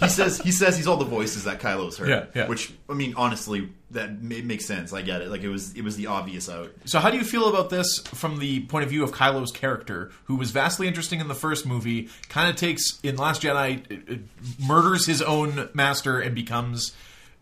[0.00, 2.08] he says, he says he's all the voices that Kylo's heard.
[2.08, 2.48] Yeah, yeah.
[2.48, 4.92] Which I mean, honestly, that ma- makes sense.
[4.92, 5.28] I get it.
[5.30, 6.70] Like it was, it was the obvious out.
[6.84, 10.10] So, how do you feel about this from the point of view of Kylo's character,
[10.24, 12.08] who was vastly interesting in the first movie?
[12.28, 14.20] Kind of takes in Last Jedi, it- it
[14.66, 16.92] murders his own master and becomes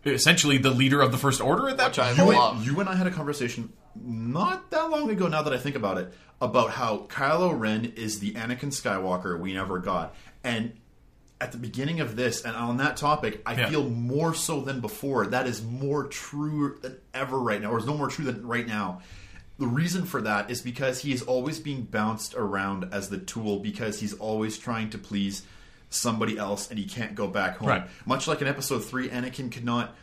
[0.05, 2.11] essentially the leader of the First Order at that Which I.
[2.11, 5.27] You, and, you and I had a conversation not that long ago.
[5.27, 9.53] Now that I think about it, about how Kylo Ren is the Anakin Skywalker we
[9.53, 10.73] never got, and
[11.41, 13.69] at the beginning of this, and on that topic, I Yeah.
[13.69, 15.27] feel more so than before.
[15.27, 18.65] That is more true than ever right now, or is no more true than right
[18.65, 19.01] now.
[19.59, 23.59] The reason for that is because he is always being bounced around as the tool
[23.59, 25.43] because he's always trying to please
[25.89, 27.67] somebody else and he can't go back home.
[27.69, 27.87] Right.
[28.05, 29.95] Much like in episode 3 Anakin could not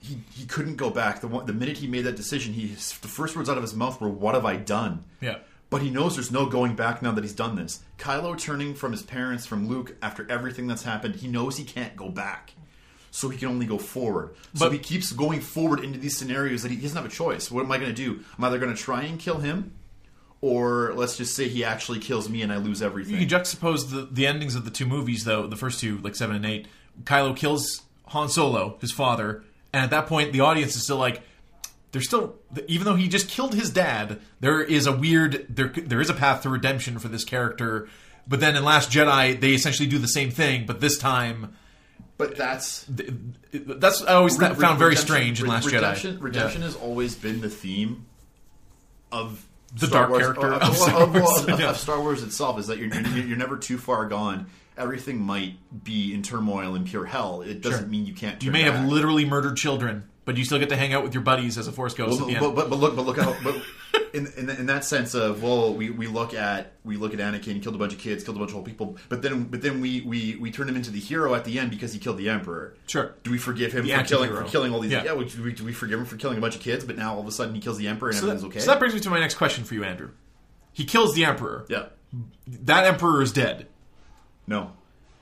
[0.00, 1.20] he, he couldn't go back.
[1.22, 3.74] The one, the minute he made that decision, he the first words out of his
[3.74, 5.04] mouth were what have I done?
[5.20, 5.38] Yeah.
[5.70, 7.80] But he knows there's no going back now that he's done this.
[7.98, 11.94] Kylo turning from his parents, from Luke, after everything that's happened, he knows he can't
[11.94, 12.54] go back.
[13.10, 14.30] So he can only go forward.
[14.54, 17.14] So But- he keeps going forward into these scenarios that he, he doesn't have a
[17.14, 17.50] choice.
[17.50, 18.20] What am I going to do?
[18.38, 19.72] I'm either going to try and kill him,
[20.40, 23.14] or let's just say he actually kills me and I lose everything.
[23.20, 25.46] You can juxtapose the, the endings of the two movies, though.
[25.46, 26.66] The first two, like seven and eight,
[27.04, 31.22] Kylo kills Han Solo, his father, and at that point, the audience is still like,
[31.92, 36.00] there's still, even though he just killed his dad, there is a weird, there there
[36.00, 37.88] is a path to redemption for this character.
[38.26, 41.56] But then in Last Jedi, they essentially do the same thing, but this time,
[42.18, 42.84] but that's
[43.52, 46.22] that's I always Re- found very strange in Last redemption, Jedi.
[46.22, 46.66] Redemption Yeah.
[46.66, 48.04] has always been the theme
[49.10, 51.60] of The Star dark Wars- character uh, of, of of- Star of- Wars, of- of
[51.60, 51.72] yeah.
[51.72, 54.46] Star Wars itself is that you're, you're you're never too far gone.
[54.76, 57.42] Everything might be in turmoil and pure hell.
[57.42, 57.88] It doesn't Sure.
[57.88, 58.42] mean you can't.
[58.44, 58.74] You may back.
[58.74, 61.68] have literally murdered children, but you still get to hang out with your buddies as
[61.68, 62.54] a Force Ghost Well, at the but, end.
[62.54, 63.56] but, but look, but look how, but
[64.12, 67.62] in, in in that sense of well, we, we look at we look at Anakin,
[67.62, 69.80] killed a bunch of kids, killed a bunch of old people, but then but then
[69.80, 72.28] we, we, we turn him into the hero at the end because he killed the
[72.28, 72.74] Emperor.
[72.88, 73.14] Sure.
[73.22, 74.44] Do we forgive him The for killing anti-hero.
[74.44, 74.92] for killing all these?
[74.92, 75.04] Yeah.
[75.04, 75.14] Yeah.
[75.14, 76.84] we, do we, do we forgive him for killing a bunch of kids?
[76.84, 78.60] But now all of a sudden he kills the Emperor and so, that, everything's okay.
[78.60, 80.10] so that brings me to my next question for you, Andrew.
[80.74, 81.64] He kills the Emperor.
[81.70, 81.86] yeah.
[82.64, 83.66] That Emperor is dead.
[84.46, 84.72] No.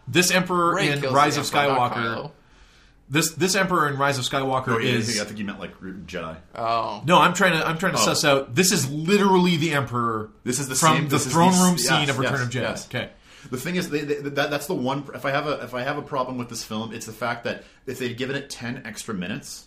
[0.09, 2.31] This Emperor Rey in Rise of Emperor, not Skywalker.
[3.09, 3.13] Kylo.
[3.13, 5.79] This this Emperor in Rise of Skywalker Oh, yeah, is I think you meant like
[5.81, 6.37] Jedi.
[6.55, 7.19] Oh, no.
[7.19, 8.05] I'm trying to I'm trying to Oh.
[8.05, 8.55] suss out.
[8.55, 10.31] This is literally the Emperor.
[10.45, 12.35] This is the from same- the this is throne the- room yes, scene of Return
[12.35, 12.61] yes, of Jedi.
[12.63, 12.87] yes.
[12.87, 13.11] Okay.
[13.51, 15.05] The thing is, they, they, that that's the one.
[15.15, 17.45] If I have a if I have a problem with this film, it's the fact
[17.45, 19.67] that if they'd given it ten extra minutes,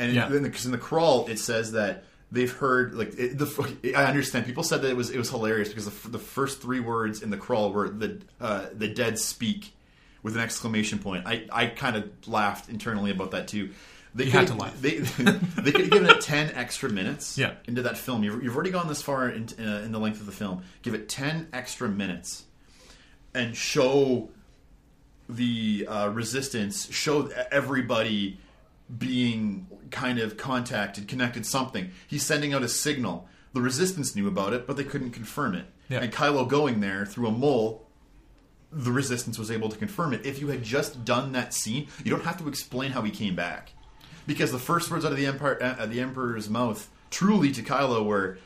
[0.00, 0.26] and Yeah.
[0.32, 3.94] in, because in the crawl it says that they've heard like it, the.
[3.96, 6.80] I understand people said that it was it was hilarious because the, the first three
[6.80, 9.72] words in the crawl were the uh, the dead speak
[10.24, 11.24] with an exclamation point.
[11.26, 13.70] I I kind of laughed internally about that too.
[14.16, 14.80] They You could- had to laugh.
[14.80, 17.54] They they could have given it ten extra minutes Yeah.
[17.68, 18.24] into that film.
[18.24, 20.62] You've, you've already gone this far in, uh, in the length of the film.
[20.82, 22.44] Give it ten extra minutes
[23.34, 24.28] and show
[25.28, 28.38] the uh, resistance, show everybody
[28.98, 31.90] being kind of contacted, connected, something.
[32.06, 33.26] He's sending out a signal.
[33.54, 35.66] The resistance knew about it, but they couldn't confirm it.
[35.88, 36.00] Yeah.
[36.00, 37.83] And Kylo going there through a mole,
[38.74, 40.26] the resistance was able to confirm it.
[40.26, 43.34] If you had just done that scene, you don't have to explain how he came
[43.36, 43.72] back,
[44.26, 48.04] because the first words out of the empire, uh, the emperor's mouth, truly to Kylo,
[48.04, 48.38] were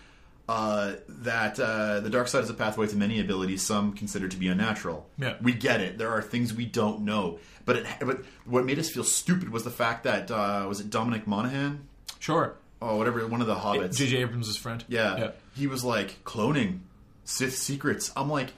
[0.49, 4.37] uh, that uh, the dark side is a pathway to many abilities, some considered to
[4.37, 5.07] be unnatural.
[5.19, 5.37] Yeah.
[5.43, 5.99] we get it.
[5.99, 9.65] There are things we don't know, but it, but what made us feel stupid was
[9.65, 11.87] the fact that uh, was it Dominic Monaghan,
[12.19, 12.57] Sure.
[12.83, 13.97] oh whatever, one of the hobbits.
[13.97, 14.19] J.J.
[14.19, 14.85] Abrams' friend.
[14.89, 15.17] Yeah.
[15.19, 15.31] Yeah.
[15.55, 16.81] He was like cloning
[17.25, 18.11] Sith secrets.
[18.17, 18.53] I'm like,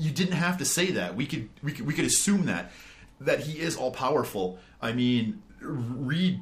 [0.00, 1.14] you didn't have to say that.
[1.16, 2.72] We could we could we could assume that
[3.20, 4.58] that he is all powerful.
[4.80, 6.40] I mean, Reed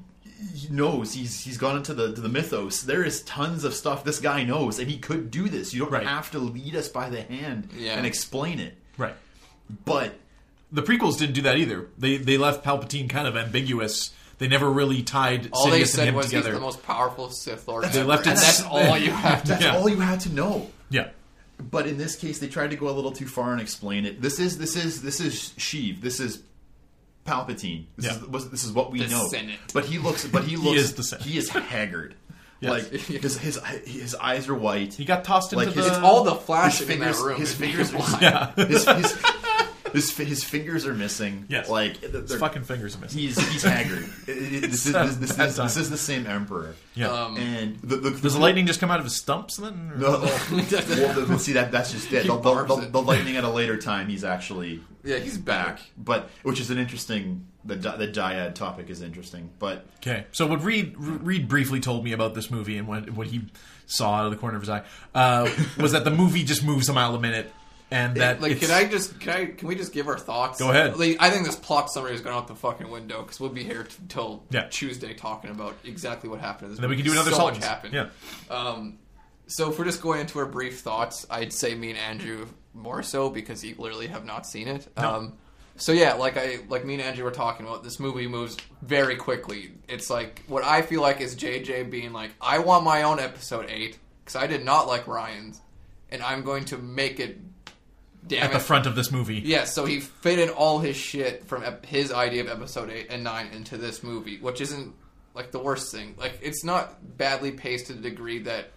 [0.54, 2.82] he knows he's he's gone into the to the mythos.
[2.82, 5.74] There is tons of stuff this guy knows, and he could do this.
[5.74, 6.06] You don't Right.
[6.06, 7.94] have to lead us by the hand Yeah.
[7.96, 8.74] and explain it.
[8.96, 9.14] Right.
[9.84, 10.14] But
[10.70, 11.88] The prequels didn't do that either.
[11.98, 14.10] They they left Palpatine kind of ambiguous.
[14.38, 16.50] They never really tied All they Sidious and said him was together.
[16.50, 17.82] he's the most powerful Sith Lord.
[17.82, 19.48] That's- They left it and that's all you have to.
[19.52, 19.76] that's Yeah.
[19.76, 20.70] all you had to know.
[20.90, 21.08] yeah.
[21.60, 24.20] But in this case, they tried to go a little too far and explain it.
[24.22, 26.00] This is this is this is Sheev.
[26.00, 26.42] This is
[27.26, 27.86] Palpatine.
[27.96, 28.16] This Yeah.
[28.16, 29.26] is was- this is what we The know.
[29.28, 29.58] Senate.
[29.74, 30.26] But he looks.
[30.26, 30.80] But he looks.
[30.80, 31.24] is the Senate.
[31.26, 32.14] He is haggard.
[32.60, 32.70] Yes.
[32.72, 34.92] Like his his his eyes are white.
[34.92, 35.86] He got tossed into Like the.
[35.86, 37.38] It's all the his flashing in that room.
[37.38, 37.92] His fingers.
[37.92, 38.20] being blind.
[38.20, 38.52] Yeah.
[38.66, 39.12] His, his,
[39.92, 41.46] his, his fingers are missing.
[41.48, 41.68] Yes.
[41.68, 43.18] Like his they're- fucking fingers are missing.
[43.18, 44.04] He's he's haggard.
[44.28, 46.74] It- it- this, is, this, this, Bad is, this is the same emperor.
[46.94, 47.08] yeah.
[47.10, 49.92] Um, And the, the, Does the lightning just come out of his stumps then?
[49.92, 52.26] or- No, well, the- see that that's just it.
[52.26, 52.92] The, the, the, it.
[52.92, 55.76] the lightning at a later time, he's actually Yeah, he's back.
[55.78, 57.46] back, but which is an interesting.
[57.64, 62.02] The di- the dyad topic is interesting, but Okay, so what Reed Reed briefly told
[62.04, 63.42] me about this movie and what what he
[63.84, 66.88] saw out of the corner of his eye uh, was that the movie just moves
[66.88, 67.52] a mile a minute,
[67.90, 70.58] and that like, can I just can I can we just give our thoughts?
[70.58, 70.96] Go ahead.
[70.98, 73.64] Like, I think this plot summary is going out the fucking window because we'll be
[73.64, 74.66] here t- till Yeah.
[74.70, 76.66] Tuesday talking about exactly what happened.
[76.66, 77.94] In this and then we can do another so much happened.
[77.94, 78.08] Yeah,
[78.50, 78.98] Um,
[79.46, 83.02] so if we're just going into our brief thoughts, I'd say me and Andrew more
[83.02, 84.86] so because you literally have not seen it.
[84.96, 85.14] No.
[85.16, 85.32] Um,
[85.76, 89.16] so yeah, like I like me and Andrew were talking about, this movie moves very
[89.16, 89.70] quickly.
[89.88, 93.66] It's like what I feel like is JJ being like, I want my own episode
[93.70, 95.60] eight because I did not like Rian's,
[96.10, 97.38] and I'm going to make it.
[98.28, 98.52] Damn at it.
[98.54, 99.42] the front of this movie.
[99.44, 103.24] Yeah, so he fitted all his shit from ep- his idea of episode 8 and
[103.24, 104.94] 9 into this movie, which isn't
[105.34, 106.14] like the worst thing.
[106.18, 108.70] Like it's not badly paced to the degree that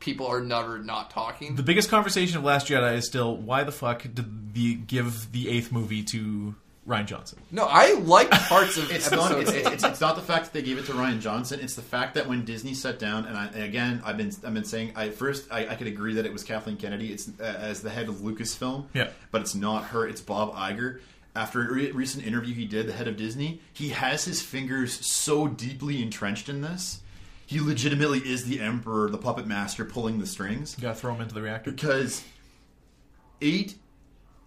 [0.00, 1.56] people are never not talking.
[1.56, 5.48] The biggest conversation of Last Jedi is still why the fuck did the give the
[5.48, 6.54] eighth movie to
[6.88, 7.38] Rian Johnson?
[7.50, 9.40] no, I like parts of it's episode not.
[9.40, 11.60] It's, it's, it's not the fact that they gave it to Rian Johnson.
[11.60, 14.54] It's the fact that when Disney sat down, and, I, and again, I've been I've
[14.54, 17.12] been saying, I first I, I could agree that it was Kathleen Kennedy.
[17.12, 18.86] It's uh, as the head of Lucasfilm.
[18.94, 19.10] Yeah.
[19.30, 20.08] but it's not her.
[20.08, 21.00] It's Bob Iger.
[21.36, 25.06] After a re- recent interview he did, the head of Disney, he has his fingers
[25.06, 27.02] so deeply entrenched in this.
[27.46, 31.20] He legitimately is the emperor, the puppet master, pulling the strings You gotta throw him
[31.20, 31.70] into the reactor.
[31.70, 32.24] because
[33.40, 33.76] eight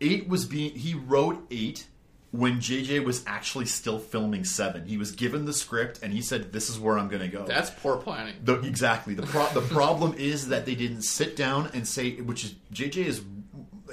[0.01, 1.85] eight was being he wrote eight
[2.33, 4.87] when JJ was actually still filming seven.
[4.87, 7.45] He was given the script and he said, "This is where I'm going to go."
[7.45, 8.33] That's poor planning.
[8.43, 12.43] the, exactly the pro- the problem is that they didn't sit down and say, which
[12.43, 13.21] is JJ is.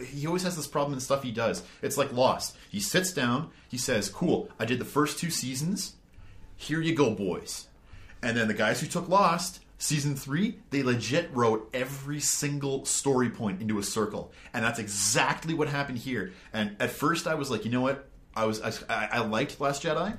[0.07, 1.63] He always has this problem in stuff he does.
[1.83, 2.57] It's like Lost.
[2.71, 3.51] He sits down.
[3.69, 5.97] He says, "Cool, I did the first two seasons.
[6.57, 7.69] Here you go, boys."
[8.23, 13.29] And then the guys who took Lost, season three, they legit wrote every single story
[13.29, 16.33] point into a circle, and that's exactly what happened here.
[16.55, 18.07] And at first, I was like, you know what?
[18.35, 20.17] I was I, I liked Last Jedi,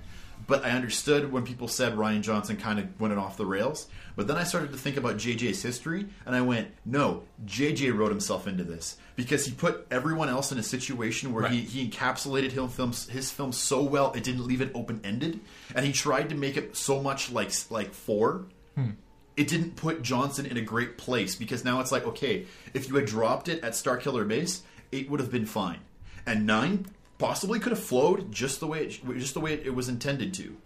[0.47, 3.87] but I understood when people said Rian Johnson kind of went it off the rails.
[4.15, 8.09] But then I started to think about JJ's history, and I went, no, JJ wrote
[8.11, 11.67] himself into this because he put everyone else in a situation where he, Right.
[11.67, 15.39] he encapsulated his films his film so well it didn't leave it open ended,
[15.73, 18.45] and he tried to make it so much like like four.
[18.75, 18.91] Hmm.
[19.37, 22.95] It didn't put Johnson in a great place because now it's like okay, if you
[22.95, 25.79] had dropped it at Starkiller Base, it would have been fine,
[26.25, 26.85] and nine
[27.21, 30.33] possibly could have flowed just the way it, just the way it, it was intended
[30.33, 30.57] to.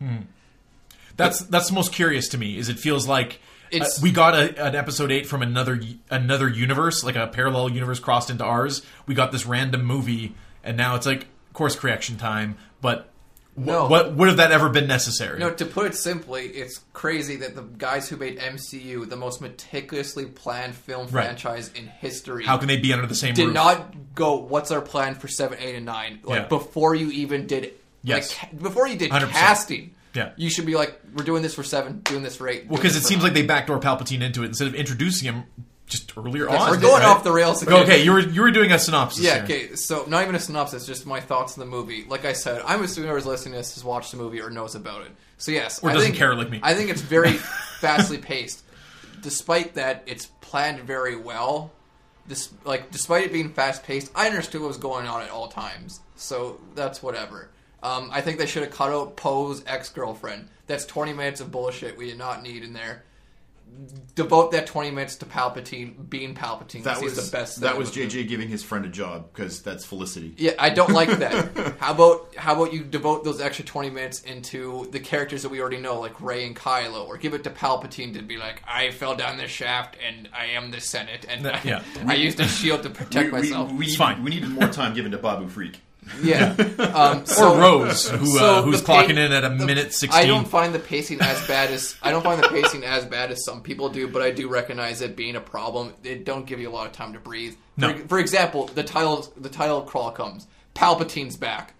[1.18, 2.58] That's that's the most curious to me.
[2.58, 3.40] Is it feels like
[3.72, 7.70] It's- uh, we got a, an episode eight from another another universe, like a parallel
[7.70, 8.82] universe crossed into ours.
[9.08, 12.58] We got this random movie and now it's like course correction time.
[12.82, 13.15] But wh-
[13.58, 13.88] No.
[13.88, 15.40] what would have that ever been necessary?
[15.40, 19.40] No, to put it simply, it's crazy that the guys who made MCU, the most
[19.42, 21.24] meticulously planned film Right.
[21.26, 23.54] franchise in history, How can they be under the same did roof?
[23.54, 24.36] not go.
[24.36, 26.20] What's our plan for seven, eight, and nine?
[26.24, 26.48] Like Yeah.
[26.48, 28.36] before you even did, Yes.
[28.42, 29.32] like before you did 100%.
[29.32, 29.92] casting.
[30.14, 30.30] Yeah.
[30.38, 32.68] you should be like, we're doing this for seven, doing this for eight.
[32.68, 35.44] Well, because it seems like they backdoor Palpatine into it instead of introducing him
[35.88, 36.70] just earlier on.
[36.70, 37.06] we're going right?
[37.06, 37.62] off the rails.
[37.62, 37.84] Again.
[37.84, 39.24] Okay, you were you were doing a synopsis.
[39.24, 39.44] Yeah, here.
[39.44, 42.06] okay, so not even a synopsis, just my thoughts on the movie.
[42.08, 44.76] Like I said, I'm assuming whoever's listening to this has watched the movie or knows
[44.76, 45.12] about it.
[45.38, 46.60] So yes, Or I doesn't think, care like me.
[46.64, 47.34] I think it's very
[47.80, 48.64] fastly paced.
[49.22, 51.72] Despite that, it's planned very well.
[52.28, 55.48] This, like, despite it being fast paced, I understood what was going on at all
[55.48, 56.00] times.
[56.16, 57.50] So that's whatever.
[57.84, 60.48] Um, I think they should have cut out Poe's ex girlfriend.
[60.66, 63.04] That's 20 minutes of bullshit we did not need in there.
[64.16, 66.84] Devote that 20 minutes to Palpatine being Palpatine.
[66.84, 67.60] That 'cause he's was the best.
[67.60, 68.10] That was with him.
[68.10, 70.34] JJ giving his friend a job because that's Felicity.
[70.38, 71.76] Yeah, I don't like that.
[71.80, 75.60] how about how about you devote those extra twenty minutes into the characters that we
[75.60, 78.92] already know, like Rey and Kylo, or give it to Palpatine to be like, I
[78.92, 81.84] fell down this shaft and I am the Senate, and I, Yeah.
[82.08, 83.72] I used a shield to protect we, myself.
[83.72, 84.24] We, we, It's fine.
[84.24, 85.76] we needed more time given to Babu Frik.
[86.22, 86.52] Yeah,
[86.94, 89.66] um, so, or Rose, who so uh, who's the pa- clocking in at a the-
[89.66, 90.24] minute sixteen.
[90.24, 93.32] I don't find the pacing as bad as I don't find the pacing as bad
[93.32, 95.94] as some people do, but I do recognize it being a problem.
[96.04, 97.56] It don't give you a lot of time to breathe.
[97.78, 97.94] No.
[97.94, 100.48] For, for example, the title the title crawl comes.
[100.74, 101.74] Palpatine's back.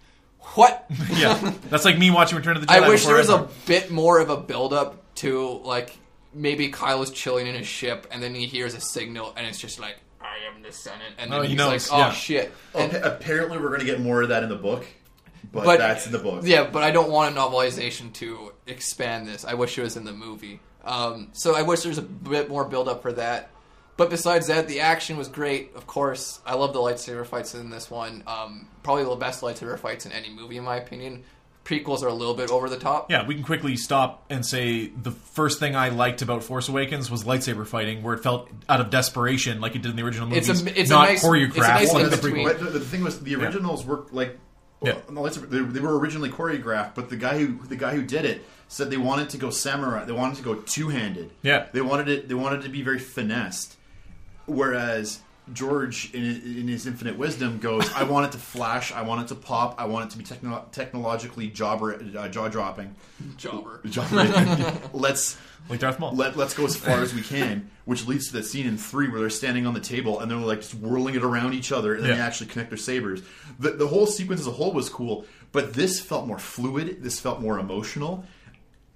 [0.54, 0.86] What?
[1.14, 2.82] yeah, that's like me watching Return of the Jedi.
[2.82, 5.96] I wish there was a bit more of a build up to like
[6.32, 9.58] maybe Kyle is chilling in his ship and then he hears a signal and it's
[9.58, 9.96] just like
[10.36, 12.12] I am the Senate and then Oh, he he's knows, like oh yeah.
[12.12, 12.52] shit.
[12.74, 14.84] And, Appa- apparently, we're going to get more of that in the book,
[15.52, 16.42] but, but that's in the book.
[16.44, 19.44] Yeah, but I don't want a novelization to expand this.
[19.44, 20.60] I wish it was in the movie.
[20.84, 23.50] Um, so I wish there's a bit more build up for that.
[23.96, 25.74] But besides that, the action was great.
[25.74, 28.22] Of course, I love the lightsaber fights in this one.
[28.26, 31.24] Um, probably the best lightsaber fights in any movie, in my opinion.
[31.66, 33.10] Prequels are a little bit over the top.
[33.10, 37.10] Yeah, we can quickly stop and say the first thing I liked about Force Awakens
[37.10, 40.32] was lightsaber fighting, where it felt out of desperation, like it did in the original
[40.32, 41.48] It's movies, a- it's a not nice- choreographed.
[41.48, 42.46] it's a nice like in the between.
[42.46, 42.58] prequel.
[42.60, 44.38] The, the thing was, the originals were like,
[44.80, 44.92] Yeah.
[44.92, 48.02] well, no, let's- they, they were originally choreographed, but the guy who the guy who
[48.02, 50.04] did it said they wanted to go samurai.
[50.04, 51.30] They wanted to go two handed.
[51.42, 51.66] Yeah.
[51.72, 52.28] they wanted it.
[52.28, 53.76] They wanted it to be very finessed.
[54.46, 55.18] Whereas
[55.52, 58.92] George, in, in his infinite wisdom, goes, "I want it to flash.
[58.92, 59.80] I want it to pop.
[59.80, 62.94] I want it to be techno- technologically jaw uh, jaw dropping.
[63.36, 63.80] Jobber.
[64.92, 65.36] let's."
[65.68, 66.14] Like Darth Maul.
[66.14, 69.08] Let, let's go as far as we can, which leads to the scene in three
[69.08, 71.94] where they're standing on the table and they're like just whirling it around each other,
[71.94, 73.22] and then they actually connect their sabers.
[73.58, 77.02] The, the whole sequence as a whole was cool, but this felt more fluid.
[77.02, 78.24] This felt more emotional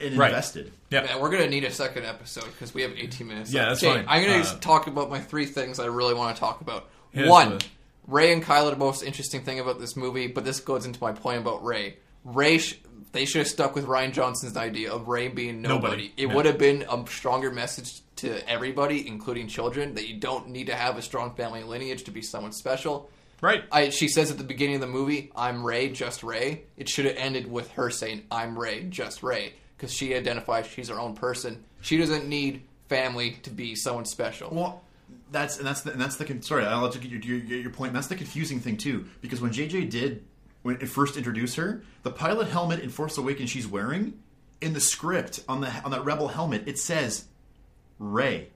[0.00, 0.28] and Right.
[0.30, 0.72] invested.
[0.90, 1.02] yeah.
[1.02, 3.52] Man, we're gonna need a second episode because we have 18 minutes.
[3.52, 3.82] Yeah, left.
[3.82, 4.06] that's Okay, fine.
[4.08, 6.88] I'm gonna Uh, just talk about my three things I really want to talk about.
[7.12, 7.68] Hit us One, with it.
[8.06, 11.12] Rey and Kylo, the most interesting thing about this movie, but this goes into my
[11.12, 11.96] point about Rey.
[12.24, 12.78] Rey, sh-
[13.12, 15.84] they should have stuck with Rian Johnson's idea of Rey being nobody.
[15.84, 16.34] Nobody, It yeah.
[16.34, 20.74] would have been a stronger message to everybody, including children, that you don't need to
[20.74, 23.10] have a strong family lineage to be someone special.
[23.40, 23.64] Right.
[23.72, 27.06] I, she says at the beginning of the movie, "I'm Rey, just Rey." It should
[27.06, 31.14] have ended with her saying, "I'm Rey, just Rey," because she identifies she's her own
[31.14, 31.64] person.
[31.80, 34.50] She doesn't need family to be someone special.
[34.52, 34.82] Well,
[35.32, 36.66] that's and that's the, and that's the sorry.
[36.66, 37.94] I'll let you get your, your, your point.
[37.94, 40.24] That's the confusing thing too, because when JJ did
[40.62, 44.18] when it first introduced her, the pilot helmet in Force Awakens she's wearing
[44.60, 47.24] in the script on the on that Rebel helmet it says
[47.98, 48.50] Rey.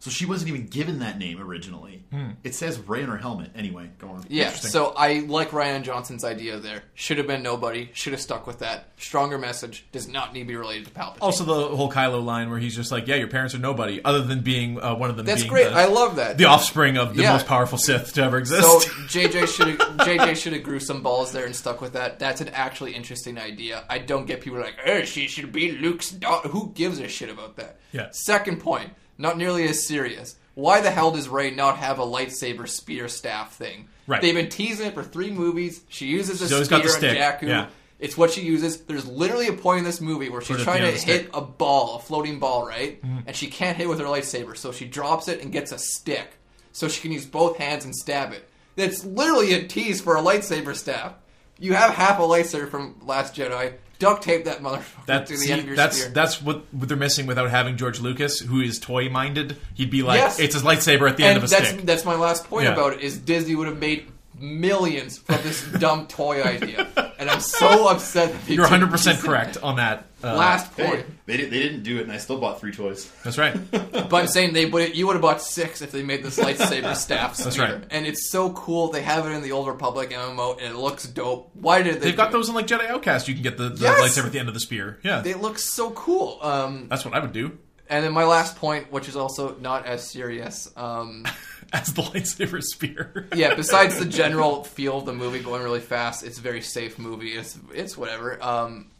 [0.00, 2.04] So she wasn't even given that name originally.
[2.44, 3.50] It says Rey on her helmet.
[3.56, 4.24] Anyway, go on.
[4.28, 6.82] Yeah, so I like Rian Johnson's idea there.
[6.94, 7.90] Should have been nobody.
[7.94, 8.86] Should have stuck with that.
[8.96, 9.84] Stronger message.
[9.92, 11.18] Does not need to be related to Palpatine.
[11.20, 14.22] Also, the whole Kylo line where he's just like, "Yeah, your parents are nobody," other
[14.22, 15.26] than being uh, one of them.
[15.26, 15.64] That's being great.
[15.70, 16.38] The, I love that.
[16.38, 17.32] the offspring of the Yeah.
[17.32, 18.62] most powerful Sith to ever exist.
[18.62, 22.18] So JJ should have JJ should have grew some balls there and stuck with that.
[22.20, 23.84] That's an actually interesting idea.
[23.90, 27.28] I don't get people like, "Oh, she should be Luke's daughter." Who gives a shit
[27.30, 27.78] about that?
[27.92, 28.08] Yeah.
[28.12, 30.36] Second point, not nearly as serious.
[30.54, 33.88] Why the hell does Rey not have a lightsaber spear staff thing?
[34.06, 34.22] Right.
[34.22, 35.82] They've been teasing it for three movies.
[35.88, 37.48] She uses a She's always spear got the on stick, Jakku.
[37.48, 37.66] yeah.
[38.00, 38.82] It's what she uses.
[38.82, 40.98] There's literally a point in this movie where she's Put it trying to the the
[40.98, 41.30] hit stick.
[41.36, 43.02] a ball, a floating ball, right?
[43.02, 43.18] Mm-hmm.
[43.26, 46.38] And she can't hit with her lightsaber, so she drops it and gets a stick,
[46.72, 48.48] so she can use both hands and stab it.
[48.76, 51.14] That's literally a tease for a lightsaber staff.
[51.58, 53.74] You have half a lightsaber from Last Jedi.
[53.98, 56.12] Duct tape that motherfucker That's, to the see, end of your that's spear.
[56.14, 59.56] that's what, what they're missing without having George Lucas, who is toy minded.
[59.74, 60.38] He'd be like, Yes.
[60.38, 62.64] "It's his lightsaber at the and end of a that's stick." that's my last point
[62.66, 62.74] Yeah.
[62.74, 64.06] about it is Disney would have made
[64.38, 66.86] millions from this dumb toy idea,
[67.18, 68.34] and I'm so upset.
[68.46, 70.06] You're 100 percent correct on that.
[70.22, 72.72] Uh, Last Hey, point, they, did, they didn't do it, and I still bought three
[72.72, 73.08] toys.
[73.22, 73.56] That's right.
[73.70, 76.96] but I'm saying they would you would have bought six if they made this lightsaber
[76.96, 77.36] staff.
[77.36, 77.74] That's spear.
[77.76, 77.84] right.
[77.90, 78.88] and it's so cool.
[78.90, 81.50] They have it in the Old Republic MMO, and it looks dope.
[81.54, 82.06] Why did they?
[82.06, 82.40] They've got do it?
[82.40, 83.28] those in like Jedi Outcast.
[83.28, 84.18] You can get the, the Yes!
[84.18, 84.98] lightsaber at the end of the spear.
[85.04, 86.38] Yeah, They look so cool.
[86.42, 87.56] Um, that's what I would do
[87.90, 90.70] and then my last point, which is also not as serious.
[90.76, 91.24] Um,
[91.72, 93.26] as the lightsaber spear.
[93.34, 96.98] yeah, besides the general feel of the movie going really fast, it's a very safe
[96.98, 97.30] movie.
[97.32, 98.42] It's it's whatever.
[98.44, 98.90] Um,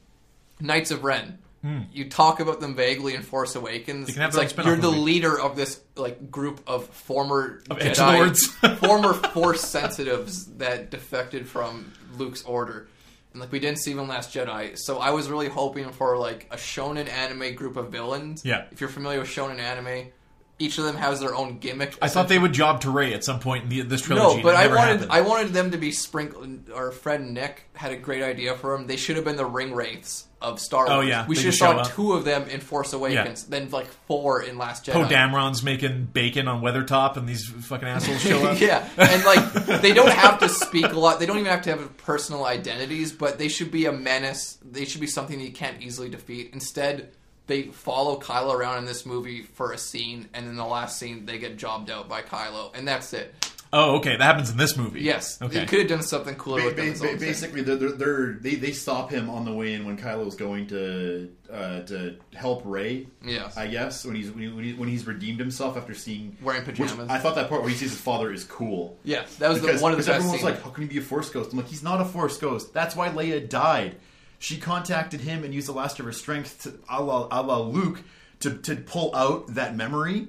[0.61, 1.39] Knights of Ren.
[1.63, 1.81] Hmm.
[1.93, 4.07] You talk about them vaguely in Force Awakens.
[4.07, 5.01] They can have it's like you're spin-off the movie.
[5.01, 11.93] leader of this like group of former Of Jedi, former Force sensitives that defected from
[12.17, 12.87] Luke's order.
[13.33, 16.47] And like we didn't see them Last Jedi, so I was really hoping for like
[16.53, 18.45] a shonen anime group of villains.
[18.45, 18.67] Yeah.
[18.71, 20.11] If you're familiar with shonen anime,
[20.59, 21.97] each of them has their own gimmick.
[22.03, 24.39] I thought they would job to Rey at some point in the, this trilogy.
[24.39, 25.13] No, but I wanted happened.
[25.13, 26.71] I wanted them to be sprinkled.
[26.75, 28.87] Or Fred and Nick had a great idea for them.
[28.87, 31.05] They should have been the ring wraiths of Star oh, Wars.
[31.05, 31.89] Oh, yeah, we should have saw up.
[31.89, 34.93] two of them in Force Awakens, then like four in Last Jedi.
[34.93, 38.61] Poe Dameron's making bacon on Weathertop, and these fucking assholes show up.
[38.61, 41.21] yeah, and like they don't have to speak a lot.
[41.21, 44.59] They don't even have to have personal identities, but they should be a menace.
[44.65, 46.51] They should be something that you can't easily defeat.
[46.53, 47.13] Instead,
[47.49, 51.27] they follow Kylo around in this movie for a scene, and in the last scene,
[51.27, 53.35] they get jobbed out by Kylo, and that's it.
[53.71, 55.03] Oh, okay, that happens in this movie.
[55.03, 55.59] Yes, Okay.
[55.59, 58.33] they could have done something cooler Ba- with ba- is ba- basically, they're, they're, they're,
[58.41, 62.63] they they stop him on the way in when Kylo's going to uh, to help
[62.65, 63.09] Rey.
[63.23, 63.59] Yes.
[63.59, 66.65] I guess when he's when, he, when, he, when he's redeemed himself after seeing Wearing
[66.65, 67.11] which pajamas.
[67.11, 68.97] I thought that part where he sees his father is cool.
[69.05, 70.45] Yeah, that was the, one of the best everyone was scenes.
[70.45, 72.73] like, "How can he be a Force ghost?" I'm like, "He's not a Force ghost.
[72.73, 73.97] That's why Leia died.
[74.39, 77.59] She contacted him and used the last of her strength, to, a la, a la
[77.59, 78.03] Luke,
[78.41, 80.29] to to pull out that memory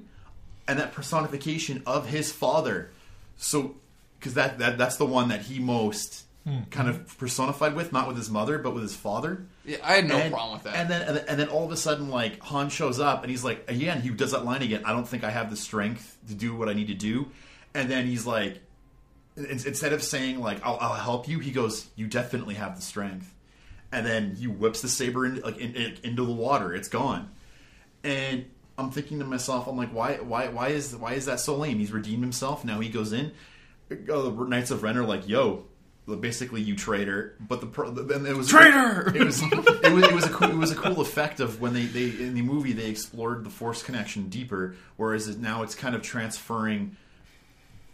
[0.68, 2.92] and that personification of his father.
[3.38, 3.76] So,
[4.18, 6.62] because that, that that's the one that he most hmm.
[6.72, 9.46] kind of personified with, not with his mother, but with his father.
[9.64, 10.76] yeah, I had no and, problem with that.
[10.76, 13.30] And then, and then and then all of a sudden, like Han shows up, and
[13.30, 14.84] he's like, again, he does that line again.
[14.86, 17.30] I don't think I have the strength to do what I need to do.
[17.76, 18.60] And then he's like,
[19.36, 23.34] instead of saying like, "I'll, I'll help you," he goes, "You definitely have the strength."
[23.92, 26.76] And then he whips the saber in, like in, in- into the water.
[26.76, 27.30] It's gone.
[28.04, 28.46] And
[28.78, 31.80] I'm thinking to myself, I'm like, why, why, why is, why is that so lame?
[31.80, 32.64] He's redeemed himself.
[32.64, 33.32] Now he goes in.
[33.92, 35.66] Uh, the Knights of Ren are like, yo,
[36.16, 37.36] basically you traitor.
[37.40, 39.12] But the pro- and it was Traitor!
[39.16, 41.74] It was it was it was a cool it was a cool effect of when
[41.74, 45.76] they they in the movie they explored the Force connection deeper, whereas it, now it's
[45.76, 46.96] kind of transferring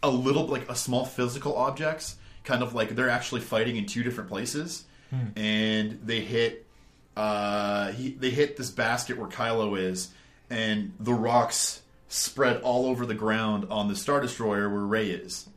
[0.02, 4.02] a little like a small physical objects, kind of like they're actually fighting in two
[4.02, 4.84] different places,
[5.36, 6.66] and they hit
[7.16, 10.10] uh, he, they hit this basket where Kylo is,
[10.50, 15.48] and the rocks spread all over the ground on the Star Destroyer where Rey is.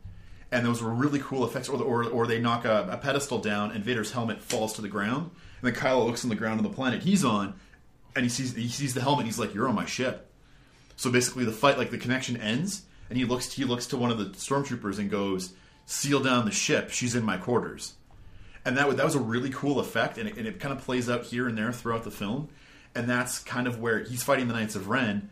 [0.50, 1.68] And those were really cool effects.
[1.68, 4.88] Or, or, or they knock a, a pedestal down, and Vader's helmet falls to the
[4.88, 5.30] ground.
[5.62, 7.54] And then Kylo looks on the ground on the planet he's on,
[8.16, 9.26] and he sees he sees the helmet.
[9.26, 10.32] He's like, "You're on my ship."
[10.96, 14.10] So basically, the fight, like the connection ends, and he looks he looks to one
[14.10, 15.52] of the stormtroopers and goes,
[15.86, 16.90] "Seal down the ship.
[16.90, 17.94] She's in my quarters."
[18.64, 20.84] And that was, that was a really cool effect, and it, and it kind of
[20.84, 22.48] plays out here and there throughout the film,
[22.94, 25.30] and that's kind of where he's fighting the Knights of Ren.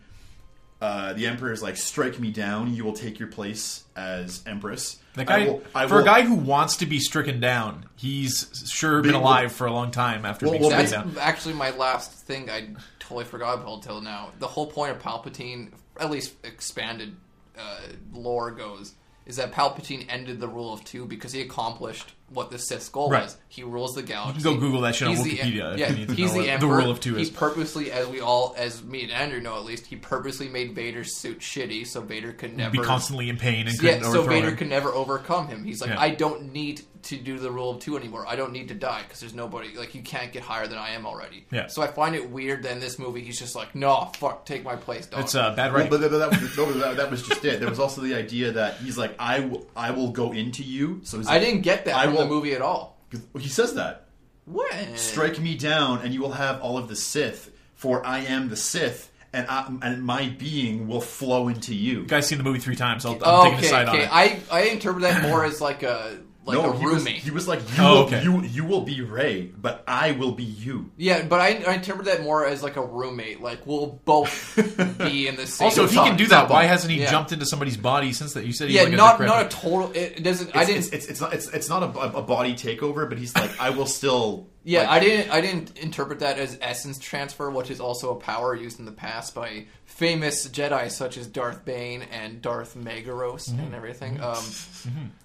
[0.81, 4.99] Uh, the Emperor is like, "Strike me down, you will take your place as Empress."
[5.15, 7.87] That guy, I will, I for will- a guy who wants to be stricken down,
[7.97, 11.19] he's sure been alive for a long time after well, being well, stricken down.
[11.21, 12.69] actually my last thing I
[13.01, 14.31] totally forgot about till now.
[14.39, 17.17] The whole point of Palpatine, at least expanded
[17.59, 17.81] uh,
[18.13, 18.95] lore goes,
[19.27, 23.11] is that Palpatine ended the rule of two because he accomplished what the Sith's goal
[23.11, 23.23] Right.
[23.25, 23.37] was.
[23.49, 24.39] He rules the galaxy.
[24.39, 26.15] You can go Google that shit on He's the- Wikipedia if yeah, you need to
[26.15, 29.03] he's know the what the rule of two He purposely, as we all, as me
[29.05, 32.73] and Andrew know at least, he purposely made Vader's suit shitty so Vader could never
[32.73, 34.57] Be constantly in pain and yeah, couldn't so Vader him.
[34.57, 35.65] could never overcome him.
[35.65, 36.01] He's like, Yeah.
[36.01, 38.25] I don't need to do the rule of two anymore.
[38.27, 40.91] I don't need to die because there's nobody like you can't get higher than I
[40.91, 41.47] am already.
[41.53, 41.69] Yeah.
[41.69, 44.65] So I find it weird that in this movie he's just like, no, fuck, take
[44.65, 45.21] my place, dog.
[45.21, 47.61] It's uh, bad Well, but that, that, was, no, that, that was just it.
[47.61, 51.01] There was also the idea that he's like, "I will, I will go into you."
[51.05, 52.99] So he's I like, didn't get that I from will- the movie at all.
[53.39, 54.05] He says that.
[54.45, 54.73] What?
[54.97, 58.57] strike me down and you will have all of the Sith for I am the
[58.57, 62.59] Sith and I, and my being will flow into you You guys seen the movie
[62.59, 63.05] three times.
[63.05, 64.09] I'll, I'm Oh, taking a okay, side on it.
[64.11, 67.17] I I interpret that more as like a like no a he was, roommate.
[67.17, 68.23] he was like you, Oh, will, okay.
[68.23, 72.07] you you will be Rey but I will be you yeah, but I, I interpret
[72.07, 73.41] that more as like a roommate.
[73.41, 74.55] Like we'll both
[74.99, 75.67] be in the same.
[75.67, 77.11] also, if he can do that, why hasn't he Yeah.
[77.11, 78.45] jumped into somebody's body since that?
[78.45, 79.93] You said he yeah, like not a not a total.
[79.93, 80.57] It doesn't.
[80.57, 80.79] I it's, didn't.
[80.79, 83.71] it's, it's, it's not it's, it's not a, a body takeover but he's like I
[83.71, 85.31] will still Yeah, Like- I didn't.
[85.31, 88.93] I didn't interpret that as essence transfer, which is also a power used in the
[88.93, 94.21] past by famous Jedi such as Darth Bane and Darth Megaros and everything.
[94.21, 94.45] Um,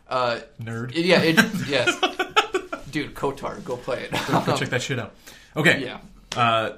[0.08, 0.92] uh, Nerd.
[0.96, 1.36] yeah, it,
[1.68, 1.94] yes,
[2.90, 4.12] dude, KOTOR, go play it.
[4.46, 5.14] Go check that shit out.
[5.58, 5.84] Okay.
[5.84, 5.98] yeah,
[6.38, 6.78] Uh,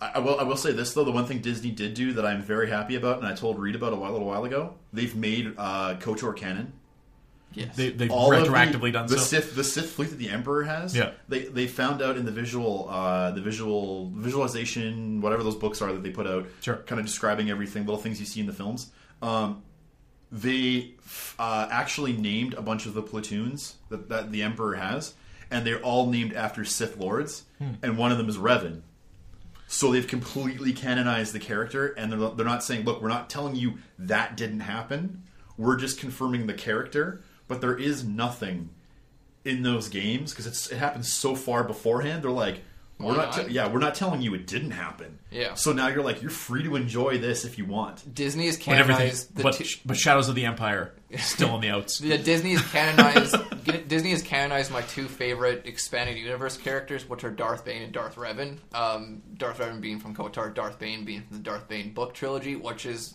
[0.00, 0.40] I I will.
[0.40, 2.96] I will say this though: the one thing Disney did do that I'm very happy
[2.96, 5.94] about, and I told Reed about a while, a little while ago, they've made uh,
[6.00, 6.72] KOTOR canon.
[7.54, 7.74] Yes.
[7.76, 9.24] they, they've All of retroactively the, done the so.
[9.24, 10.94] Sith, the Sith fleet that the Emperor has.
[10.96, 11.12] Yeah.
[11.28, 15.92] they they found out in the visual, uh, the visual visualization, whatever those books are
[15.92, 16.76] that they put out, Sure.
[16.86, 18.90] kind of describing everything, little things you see in the films.
[19.22, 19.62] Um,
[20.32, 20.92] they
[21.38, 25.14] uh, actually named a bunch of the platoons that, that the Emperor has,
[25.50, 27.74] and they're all named after Sith lords, Hmm.
[27.82, 28.80] and one of them is Revan.
[29.68, 33.54] So they've completely canonized the character, and they're, they're not saying, "Look, we're not telling
[33.56, 35.22] you that didn't happen.
[35.56, 38.70] We're just confirming the character." But there is nothing
[39.44, 42.22] in those games because it's it happens so far beforehand.
[42.24, 42.62] They're like,
[42.98, 43.46] "We're Why not, not?
[43.48, 45.52] te- yeah, we're not telling you it didn't happen." Yeah.
[45.54, 48.14] So now you're like, you're free to enjoy this if you want.
[48.14, 51.50] Disney is but everything, canonized the but, two- but Shadows of the Empire is still
[51.50, 52.00] on the outs.
[52.04, 53.36] Yeah, Disney has canonized.
[53.88, 58.14] Disney has canonized my two favorite expanded universe characters, which are Darth Bane and Darth
[58.16, 58.58] Revan.
[58.72, 62.56] Um, Darth Revan being from KOTOR, Darth Bane being from the Darth Bane book trilogy,
[62.56, 63.14] which is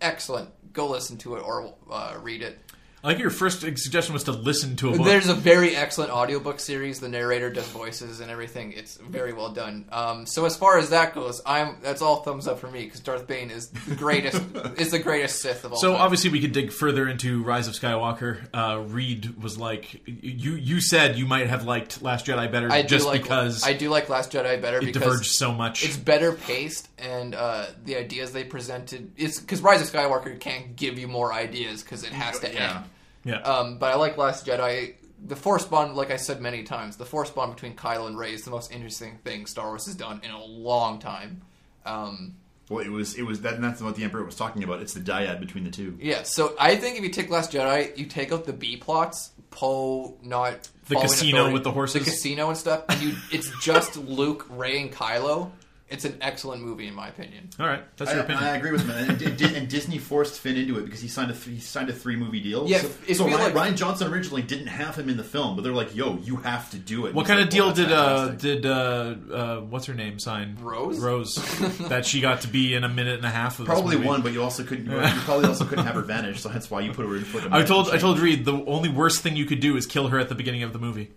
[0.00, 0.48] excellent.
[0.72, 2.58] Go listen to it or uh, read it.
[3.04, 5.06] I think your first suggestion was to listen to a book.
[5.06, 6.98] There's a very excellent audiobook series.
[6.98, 8.72] The narrator does voices and everything.
[8.72, 9.84] It's very well done.
[9.92, 12.98] Um, so as far as that goes, I'm that's all thumbs up for me because
[13.00, 14.42] Darth Bane is the greatest
[14.78, 16.00] is the greatest Sith of all So time.
[16.00, 18.48] obviously we could dig further into Rise of Skywalker.
[18.52, 22.82] Uh, Reed was like, you you said you might have liked Last Jedi better I
[22.82, 25.84] just like because I do like Last Jedi better it because diverged so much.
[25.84, 30.74] it's better paced and uh, the ideas they presented it's because rise of skywalker can't
[30.74, 32.76] give you more ideas because it has to Yeah.
[32.78, 32.84] end
[33.28, 33.40] yeah.
[33.42, 34.94] um, but i like last jedi
[35.26, 38.32] the force bond like i said many times the force bond between kylo and Rey
[38.34, 41.42] is the most interesting thing star wars has done in a long time
[41.86, 42.34] um,
[42.68, 43.60] Well, it was it was that.
[43.60, 44.82] That's what the Emperor was talking about.
[44.82, 45.96] It's the dyad between the two.
[46.00, 49.30] yeah so i think if you take last jedi you take out the b plots
[49.50, 52.04] poe not The casino authority- with the horses?
[52.04, 55.50] the casino and stuff and you it's just luke Rey, and kylo
[55.90, 58.44] it's an excellent movie in my opinion All right, that's I, your opinion.
[58.44, 61.30] I agree with him, and, and, and Disney forced Finn into it because he signed
[61.30, 62.68] a th- he signed a three movie deal.
[62.68, 65.62] Yeah, so, so Rian, like- Rian Johnson originally didn't have him in the film, but
[65.62, 67.92] they're like, "Yo, you have to do it." what He's kind of deal "Well, did
[67.92, 70.56] uh, did uh, uh, what's her name sign?
[70.60, 70.98] Rose?
[70.98, 71.34] Rose.
[71.88, 74.08] that she got to be in a minute and a half of this Probably movie.
[74.08, 74.86] one, but you also couldn't.
[74.86, 77.40] You probably also couldn't have her vanish, so that's why you put her in for
[77.40, 77.48] the.
[77.54, 80.18] I told I told Reed the only worst thing you could do is kill her
[80.18, 81.10] at the beginning of the movie.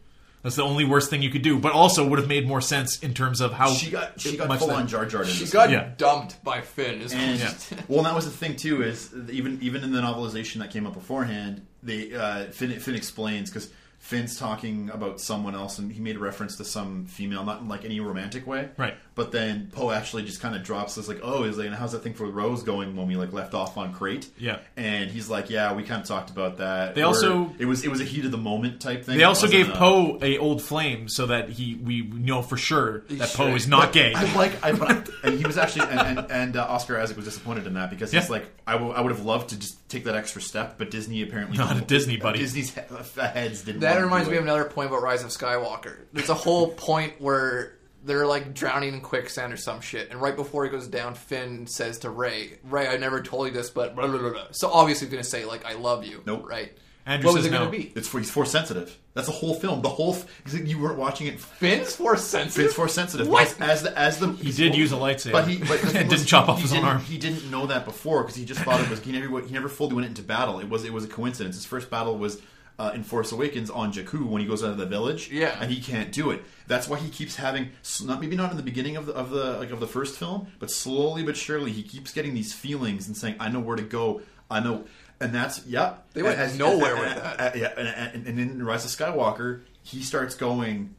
[0.44, 3.00] That's the only worst thing you could do, but also would have made more sense
[3.00, 5.22] in terms of how she got she got much full that- on Jar Jar.
[5.24, 5.90] in She this got Yeah.
[5.98, 7.02] dumped by Finn.
[7.02, 7.54] Is And Yeah.
[7.88, 8.82] well, and that was the thing too.
[8.82, 13.50] Is even even in the novelization that came out beforehand, they uh, Finn, Finn explains
[13.50, 13.70] because
[14.00, 17.68] Finn's talking about someone else, and he made a reference to some female, not in
[17.68, 18.96] like any romantic way, Right.
[19.14, 22.02] But then Poe actually just kind of drops this like, "Oh, is like, how's that
[22.02, 24.60] thing for Rose going when we like left off on Crait?" Yeah.
[24.78, 27.84] and he's like, "Yeah, we kind of talked about that." They Where also- it was
[27.84, 29.18] it was a heat of the moment type thing.
[29.18, 33.02] They also gave a- Poe a old flame so that he we know for sure
[33.10, 33.48] that Sure.
[33.50, 34.14] Poe is not But gay.
[34.16, 37.18] I like, I, but I, and he was actually, and, and, and uh, Oscar Isaac
[37.18, 38.32] was disappointed in that because he's Yeah.
[38.32, 41.76] like, I would have loved to just take that extra step, but Disney apparently Not
[41.78, 42.40] a Disney, buddy.
[42.40, 42.80] Disney's he-
[43.22, 43.82] heads didn't.
[43.82, 44.40] that want to reminds do me it.
[44.40, 45.98] of another point about Rise of Skywalker.
[46.14, 47.74] There's a whole point where
[48.04, 51.68] they're like drowning in quicksand or some shit, and right before he goes down, Finn
[51.68, 54.70] says to Rey, "Rey, I never told you this, but blah blah blah." blah." So
[54.72, 56.48] obviously, he's gonna say like, "I love you." Nope.
[56.48, 56.78] Right.
[57.04, 57.92] Andrew what was says it gonna be?
[57.96, 58.96] It's for he's force sensitive.
[59.16, 59.82] That's the whole film.
[59.82, 61.40] The whole f- you weren't watching it.
[61.40, 62.66] Finn's force sensitive.
[62.68, 63.28] It's force sensitive.
[63.28, 63.48] What?
[63.60, 65.32] As, as the as the He did use a lightsaber.
[65.32, 67.02] but he but and was, didn't chop off he his own didn't- arm.
[67.02, 69.68] He didn't know that before because he just thought it was he never he never
[69.68, 70.60] fully went into battle.
[70.60, 71.56] It was it was a coincidence.
[71.56, 72.40] His first battle was.
[72.82, 75.56] Uh, in Force Awakens on Jakku when he goes out of the village, Yeah.
[75.62, 76.42] and he can't do it.
[76.66, 77.70] That's why he keeps having
[78.04, 80.48] not maybe not in the beginning of the of the like of the first film,
[80.58, 83.84] but slowly but surely he keeps getting these feelings and saying, "I know where to
[83.84, 84.22] go.
[84.50, 84.86] I know."
[85.20, 85.96] And that's yeah.
[86.14, 87.52] They went As- nowhere and- with and- that.
[87.54, 90.96] and- yeah, and, and, and in Rise of Skywalker, he starts going.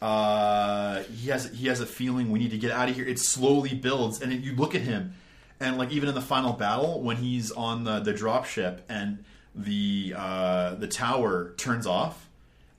[0.00, 3.04] Uh, he has he has a feeling we need to get out of here.
[3.06, 5.12] It slowly builds, and it, you look at him,
[5.60, 9.24] and like even in the final battle when he's on the the drop ship and
[9.58, 12.28] the uh, the tower turns off,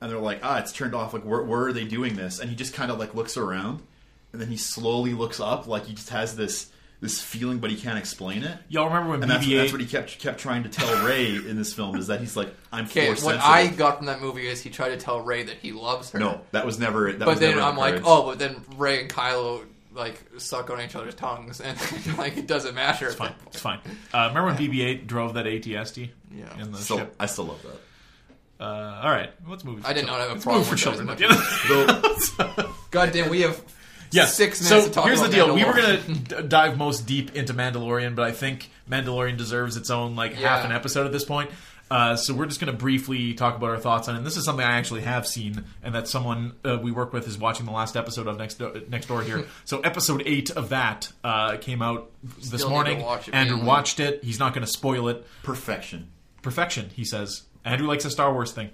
[0.02, 1.14] and they're like, ah, it's turned off.
[1.14, 2.40] Like, where, where are they doing this?
[2.40, 3.82] And he just kind of like looks around,
[4.32, 6.72] and then he slowly looks up, like he just has this
[7.02, 8.58] this feeling, but he can't explain it.
[8.68, 9.58] Y'all remember when And that's, BB-8?
[9.58, 12.36] that's what he kept kept trying to tell Rey in this film is that he's
[12.36, 13.42] like, I'm Okay, what sensitive.
[13.46, 16.20] I got from that movie is he tried to tell Rey that he loves her.
[16.20, 17.12] no, that was never.
[17.12, 20.22] That but was then never I'm the like, oh, but then Rey and Kylo like
[20.38, 21.78] suck on each other's tongues, and
[22.18, 23.08] like it doesn't matter.
[23.08, 23.34] It's fine.
[23.48, 23.80] It's fine.
[24.14, 26.62] Uh, remember when BB-8 drove that ATST Yeah.
[26.62, 27.16] in the Still, ship?
[27.20, 28.64] I still love that.
[28.64, 29.86] Uh, all right, let's move.
[29.86, 31.10] I did not have a Let's problem for with that children.
[31.10, 32.56] as much.
[32.58, 33.62] Though, God damn, we have
[34.12, 34.36] Yes.
[34.36, 35.54] six minutes so to talk here's about the deal.
[35.56, 39.90] We were gonna d- dive most deep into Mandalorian, but I think Mandalorian deserves its
[39.90, 40.66] own like half Yeah.
[40.66, 41.52] an episode at this point.
[41.92, 44.20] Uh, so we're just going to briefly talk about our thoughts on it.
[44.20, 47.28] And this is something I actually have seen, and that someone uh, we work with
[47.28, 49.46] is watching the last episode of Next Do- Next Door here.
[49.66, 53.02] so episode eight of that uh, came out this Still need to morning.
[53.02, 53.66] watch it, Andrew man.
[53.66, 54.24] watched it.
[54.24, 55.26] He's not going to spoil it.
[55.42, 56.10] perfection.
[56.42, 57.44] Perfection, he says.
[57.66, 58.70] Andrew likes a Star Wars thing.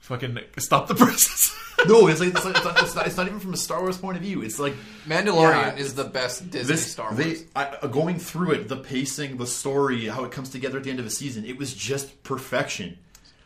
[0.00, 1.54] Fucking stop the presses.
[1.86, 3.80] No, it's like it's, like, it's, not, it's, not, it's not even from a Star
[3.80, 4.42] Wars point of view.
[4.42, 4.74] It's like
[5.06, 7.16] Mandalorian Yeah, is the best Disney this Star Wars.
[7.16, 10.84] they I, uh, going through it, the pacing, the story, how it comes together at
[10.84, 11.44] the end of a season.
[11.44, 12.98] It was just perfection.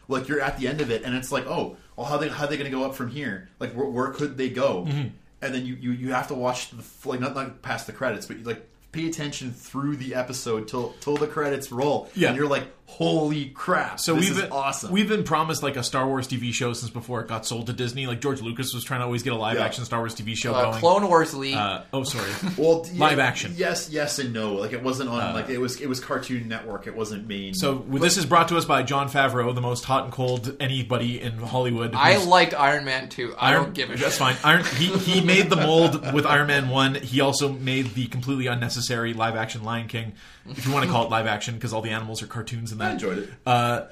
[0.09, 2.47] Like you're at the end of it, and it's like, oh, well, how they how
[2.47, 3.49] they going to go up from here?
[3.59, 4.85] Like where, where could they go?
[4.89, 5.09] Mm-hmm.
[5.43, 8.27] And then you, you you have to watch the like not not past the credits,
[8.27, 12.11] but you like pay attention through the episode till till the credits roll.
[12.15, 12.29] Yeah.
[12.29, 12.65] and you're like,
[12.97, 14.01] holy crap!
[14.01, 14.91] So this we've is been awesome.
[14.93, 17.73] We've been promised like a Star Wars TV show since before it got sold to
[17.73, 18.07] Disney.
[18.07, 19.65] Like George Lucas was trying to always get a live Yeah.
[19.65, 20.79] action Star Wars TV show uh, going.
[20.81, 21.55] Clone Wars League.
[21.57, 22.31] uh, oh, sorry.
[22.59, 23.53] well, yeah, live action.
[23.53, 24.55] Uh, Yes, yes, and no.
[24.55, 25.35] Like it wasn't on.
[25.35, 26.87] like it was it was Cartoon Network.
[26.87, 27.55] It wasn't main.
[27.55, 31.21] So this is brought to us by Jon Favreau, the most hot and cold anybody
[31.21, 31.95] in Hollywood.
[31.95, 33.35] I liked Iron Man 2.
[33.39, 34.19] I Iron- don't give a That's shit.
[34.19, 34.37] fine.
[34.45, 36.95] Iron, he he made the mold with Iron Man one.
[36.97, 40.13] He also made the completely unnecessary live action Lion King,
[40.49, 42.79] if you want to call it live action, because all the animals are cartoons in
[42.81, 42.91] that.
[42.91, 43.31] I enjoyed it.
[43.47, 43.87] Uh,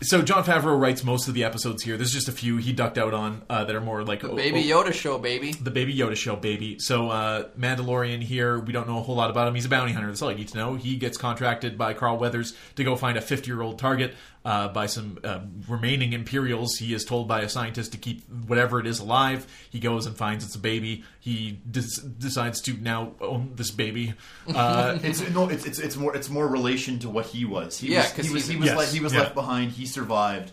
[0.00, 1.96] so Jon Favreau writes most of the episodes here.
[1.96, 4.72] There's just a few he ducked out on uh, that are more like the Baby
[4.72, 5.52] oh, Yoda show, baby.
[5.52, 6.78] the Baby Yoda show, baby.
[6.78, 9.56] So uh, Mandalorian here, we don't know a whole lot about him.
[9.56, 10.06] He's a bounty hunter.
[10.06, 10.76] That's all you need to know.
[10.76, 14.14] He gets contracted by Carl Weathers to go find a 50 year old target
[14.44, 16.76] uh, by some uh, remaining Imperials.
[16.76, 19.46] He is told by a scientist to keep whatever it is alive.
[19.70, 21.04] He goes and finds it's a baby.
[21.20, 24.14] He des- decides to now own this baby.
[24.54, 27.78] Uh, It's no, it's, it's it's more it's more relation to what he was.
[27.78, 29.20] He Yeah, was 'cause he was he's- he was Yes, like he was yeah.
[29.20, 29.72] left behind.
[29.72, 30.50] He survived,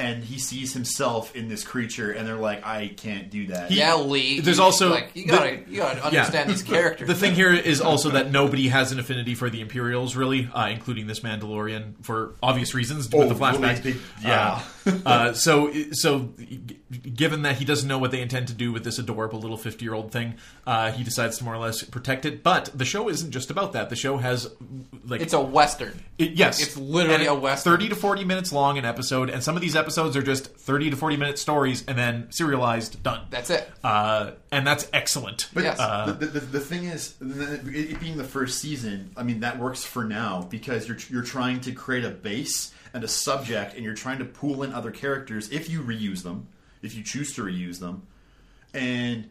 [0.00, 3.70] and he sees himself in this creature, and they're like, I can't do that.
[3.70, 4.40] yeah, Lee.
[4.40, 7.06] there's you- also- like you gotta you gotta understand these characters.
[7.06, 10.68] The thing here is also that nobody has an affinity for the Imperials, really, uh,
[10.70, 13.84] including this Mandalorian for obvious reasons Oh, with the flashbacks.
[13.84, 13.98] really?
[14.22, 14.52] Yeah.
[14.52, 14.60] Uh,
[15.06, 16.30] uh, so, so
[17.14, 20.12] given that he doesn't know what they intend to do with this adorable little fifty-year-old
[20.12, 20.34] thing,
[20.66, 22.42] uh, he decides to more or less protect it.
[22.42, 23.90] But the show isn't just about that.
[23.90, 24.50] The show has
[25.06, 26.02] like it's a western.
[26.18, 27.72] it- yes, it's literally And a Western.
[27.72, 30.90] Thirty to forty minutes long an episode, and some of these episodes are just thirty
[30.90, 33.26] to forty minute stories, and then serialized, done.
[33.30, 33.70] That's it.
[33.84, 35.48] uh, and that's excellent.
[35.54, 35.78] But Yes.
[35.78, 39.58] the, the, the, the thing is, it it being the first season, I mean that
[39.58, 43.84] works for now because you're you're trying to create a base and a subject, and
[43.84, 46.48] you're trying to pool in other characters if you reuse them,
[46.82, 48.06] if you choose to reuse them,
[48.74, 49.28] and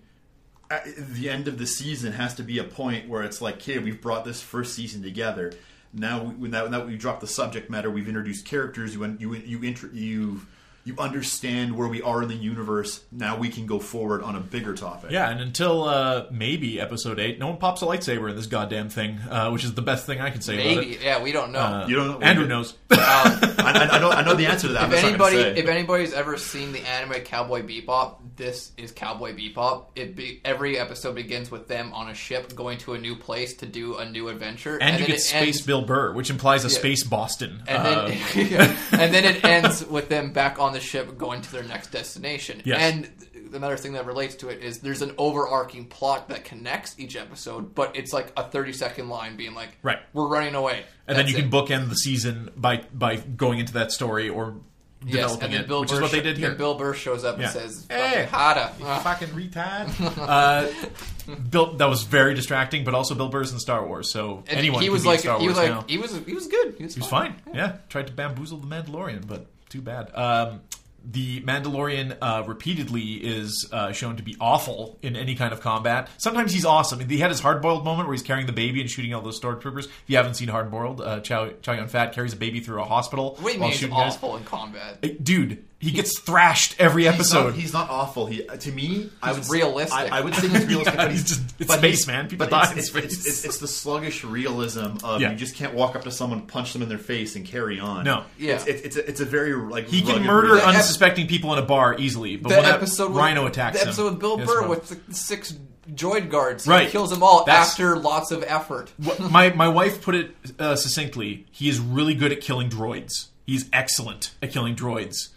[0.72, 3.80] at the end of the season has to be a point where it's like, okay,
[3.80, 5.52] we've brought this first season together.
[5.92, 7.90] Now, we, now, now we drop the subject matter.
[7.90, 8.94] We've introduced characters.
[8.94, 10.42] You you you you
[10.90, 13.04] you understand where we are in the universe.
[13.12, 15.12] Now we can go forward on a bigger topic.
[15.12, 18.90] Yeah, and until uh, maybe episode eight, no one pops a lightsaber in this goddamn
[18.90, 20.96] thing, uh, which is the best thing I can say about Maybe.
[20.96, 21.02] it.
[21.04, 21.60] Yeah, we don't know.
[21.60, 22.76] Uh, You don't know- Andrew knows.
[22.92, 24.84] I, I, I know I know the answer to that.
[24.84, 25.58] if I'm not gonna anybody, say.
[25.62, 29.86] if anybody's ever seen the anime Cowboy Bebop, this is Cowboy Bebop.
[29.96, 33.54] It be, every episode begins with them on a ship going to a new place
[33.56, 36.70] to do a new adventure, and, you get Space ends- Bill Burr, which implies a
[36.70, 36.78] Yeah.
[36.80, 37.64] Space Boston.
[37.68, 41.52] and Uh, then and then it ends with them back on the ship going to
[41.52, 42.62] their next destination.
[42.66, 42.80] Yes.
[42.94, 43.10] And
[43.56, 47.74] another thing that relates to it is there's an overarching plot that connects each episode,
[47.76, 50.00] but it's like a 30 second line being like, Right.
[50.14, 53.74] we're running away," and then That's you can bookend the season by by going into
[53.74, 54.56] that story or
[55.06, 56.50] Yes, developing and then it, Bill which Burr is what they did here.
[56.50, 57.46] Then Bill Burr shows up Yeah.
[57.46, 58.28] and says, Hey.
[58.30, 60.18] "Fucking Hada." Fucking retard.
[60.18, 64.60] uh, Bill, that was very distracting, but also Bill Burr's in Star Wars, so And
[64.60, 65.86] anyone he was like, he was like, now.
[65.88, 66.76] he was, he was good.
[66.78, 67.36] He was, He was fine.
[67.54, 70.12] Yeah, tried to bamboozle the Mandalorian, but too bad.
[70.16, 70.62] Um,
[71.06, 76.10] the Mandalorian uh, repeatedly is uh, shown to be awful in any kind of combat.
[76.18, 77.00] Sometimes he's awesome.
[77.00, 79.86] He had his hard-boiled moment where he's carrying the baby and shooting all those stormtroopers.
[79.86, 82.82] If you haven't seen Hard Boiled, uh, Chow, Chow Yun Fat carries a baby through
[82.82, 84.16] a hospital you while mean he's shooting guys.
[84.16, 84.98] awful in combat?
[85.02, 87.44] Uh, Dude, he gets thrashed every He's episode.
[87.46, 88.26] not, he's not awful.
[88.26, 89.98] He to me, I would He's realistic.
[90.12, 90.94] I, I would say he's realistic.
[90.96, 92.28] Yeah, but he's just- it's but space, man.
[92.28, 93.04] People but die it's, in it's, space.
[93.06, 95.32] It's, it's, it's the sluggish realism of Yeah.
[95.32, 98.04] you just can't walk up to someone, punch them in their face, and carry on.
[98.06, 98.24] No.
[98.38, 98.56] Yeah.
[98.56, 100.68] it's, it's, it's, a, it's a very like he can murder realism.
[100.70, 103.88] unsuspecting people in a bar easily, but The when that episode Rhino with, attacks the
[103.88, 105.54] episode him, with Bill Burr with the six
[105.90, 106.90] droid guards, he Right.
[106.90, 108.92] kills them all That's- after lots of effort.
[109.32, 111.46] My my wife put it uh, succinctly.
[111.52, 113.28] He is really good at killing droids.
[113.46, 115.30] He's excellent at killing droids.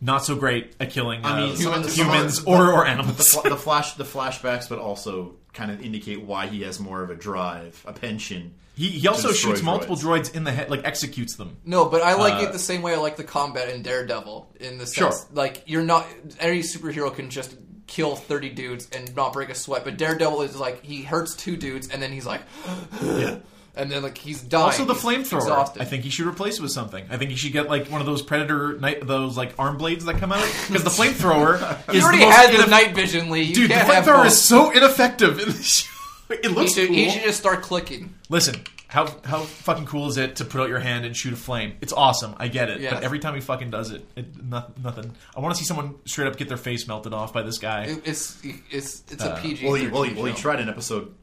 [0.00, 2.72] Not so great at killing uh, I mean, some of the- humans some the- or
[2.72, 3.28] or the, animals.
[3.28, 7.10] fl- the flash, the flashbacks, but also kind of indicate why he has more of
[7.10, 8.54] a drive, a pension.
[8.76, 10.26] He, he also destroy shoots multiple droids.
[10.30, 11.56] droids in the head, like executes them.
[11.64, 14.54] No, but I like Uh, it the same way I like the combat in Daredevil.
[14.60, 15.10] In the Sure.
[15.10, 16.06] sense, like you're not
[16.38, 17.56] any superhero can just
[17.88, 19.82] kill thirty dudes and not break a sweat.
[19.84, 22.42] But Daredevil is like he hurts two dudes and then he's like,
[23.78, 24.64] and then like he's dying.
[24.64, 25.36] Also, the He's flamethrower.
[25.38, 25.80] exhausted.
[25.82, 27.06] I think he should replace it with something.
[27.10, 30.04] I think he should get like one of those predator night, those like arm blades
[30.06, 32.94] that come out because the flamethrower is he already the most has the ineff- night
[32.94, 33.42] vision, Lee.
[33.42, 34.26] You Dude, the can't have flamethrower both.
[34.26, 35.88] is so ineffective in the show.
[36.30, 36.96] It He looks should, cool.
[36.96, 38.12] he should just start clicking.
[38.28, 38.56] Listen,
[38.86, 41.76] how how fucking cool is it to put out your hand and shoot a flame?
[41.80, 42.34] It's awesome.
[42.36, 42.82] I get it.
[42.82, 42.92] Yes.
[42.92, 45.14] But every time he fucking does it, it not, nothing.
[45.34, 47.84] I want to see someone straight up get their face melted off by this guy.
[47.84, 48.36] It, it's
[48.70, 49.64] it's it's Uh, a PG.
[49.64, 51.14] Well, he, well, he, well, he tried in episode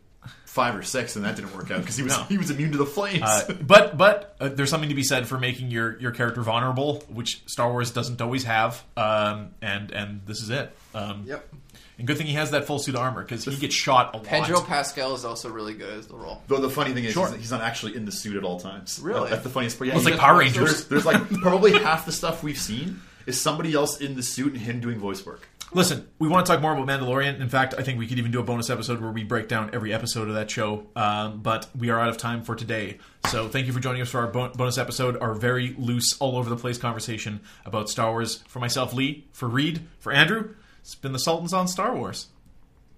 [0.55, 2.23] five or six, and that didn't work out because he was No.
[2.23, 3.21] he was immune to the flames.
[3.23, 7.03] Uh, but but uh, there's something to be said for making your, your character vulnerable,
[7.09, 8.81] which Star Wars doesn't always have.
[8.95, 10.75] Um, and and this is it.
[10.95, 11.53] Um, Yep.
[11.97, 14.25] And good thing he has that full suit armor because he gets shot a lot.
[14.25, 16.41] Pedro Pascal is also really good as the role.
[16.47, 17.27] Though the funny thing is, Sure.
[17.29, 18.99] he's, he's not actually in the suit at all times.
[19.01, 19.29] Really?
[19.29, 19.87] That's the funniest part.
[19.87, 20.85] Yeah, Well, it's like Power Rangers.
[20.87, 24.51] There's, there's like probably half the stuff we've seen is somebody else in the suit
[24.53, 25.47] and him doing voice work.
[25.73, 27.41] Listen, we want to talk more about Mandalorian.
[27.41, 29.71] In fact, I think we could even do a bonus episode where we break down
[29.73, 30.85] every episode of that show.
[30.95, 32.99] Um, but we are out of time for today.
[33.29, 36.37] So thank you for joining us for our bo- bonus episode, our very loose, all
[36.37, 38.41] over the place conversation about Star Wars.
[38.47, 42.27] For myself, Lee, for Reed, for Andrew, it's been the Sultans on Star Wars.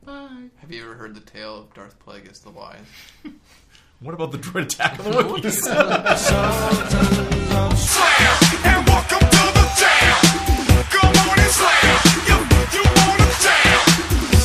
[0.06, 0.50] Bye.
[0.58, 2.78] Have you ever heard the tale of Darth Plagueis the Wise?
[4.00, 5.54] What about the droid attack of the Wookiees?
[7.78, 10.18] Slam and welcome to the jam.
[10.92, 11.98] Come on and slam.
[12.74, 13.80] You, you wanna jam?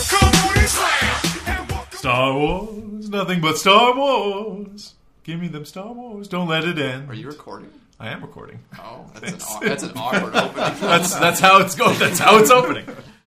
[0.08, 1.98] Come on and slam and welcome.
[1.98, 4.94] Star Wars, nothing but Star Wars.
[5.24, 6.28] Give me them Star Wars.
[6.28, 7.08] Don't let it end.
[7.10, 7.70] Are you recording?
[8.00, 8.58] I am recording.
[8.78, 10.54] Oh, that's an aw- that's an awkward opening.
[10.80, 11.98] That's that's how it's going.
[11.98, 12.86] That's how it's opening.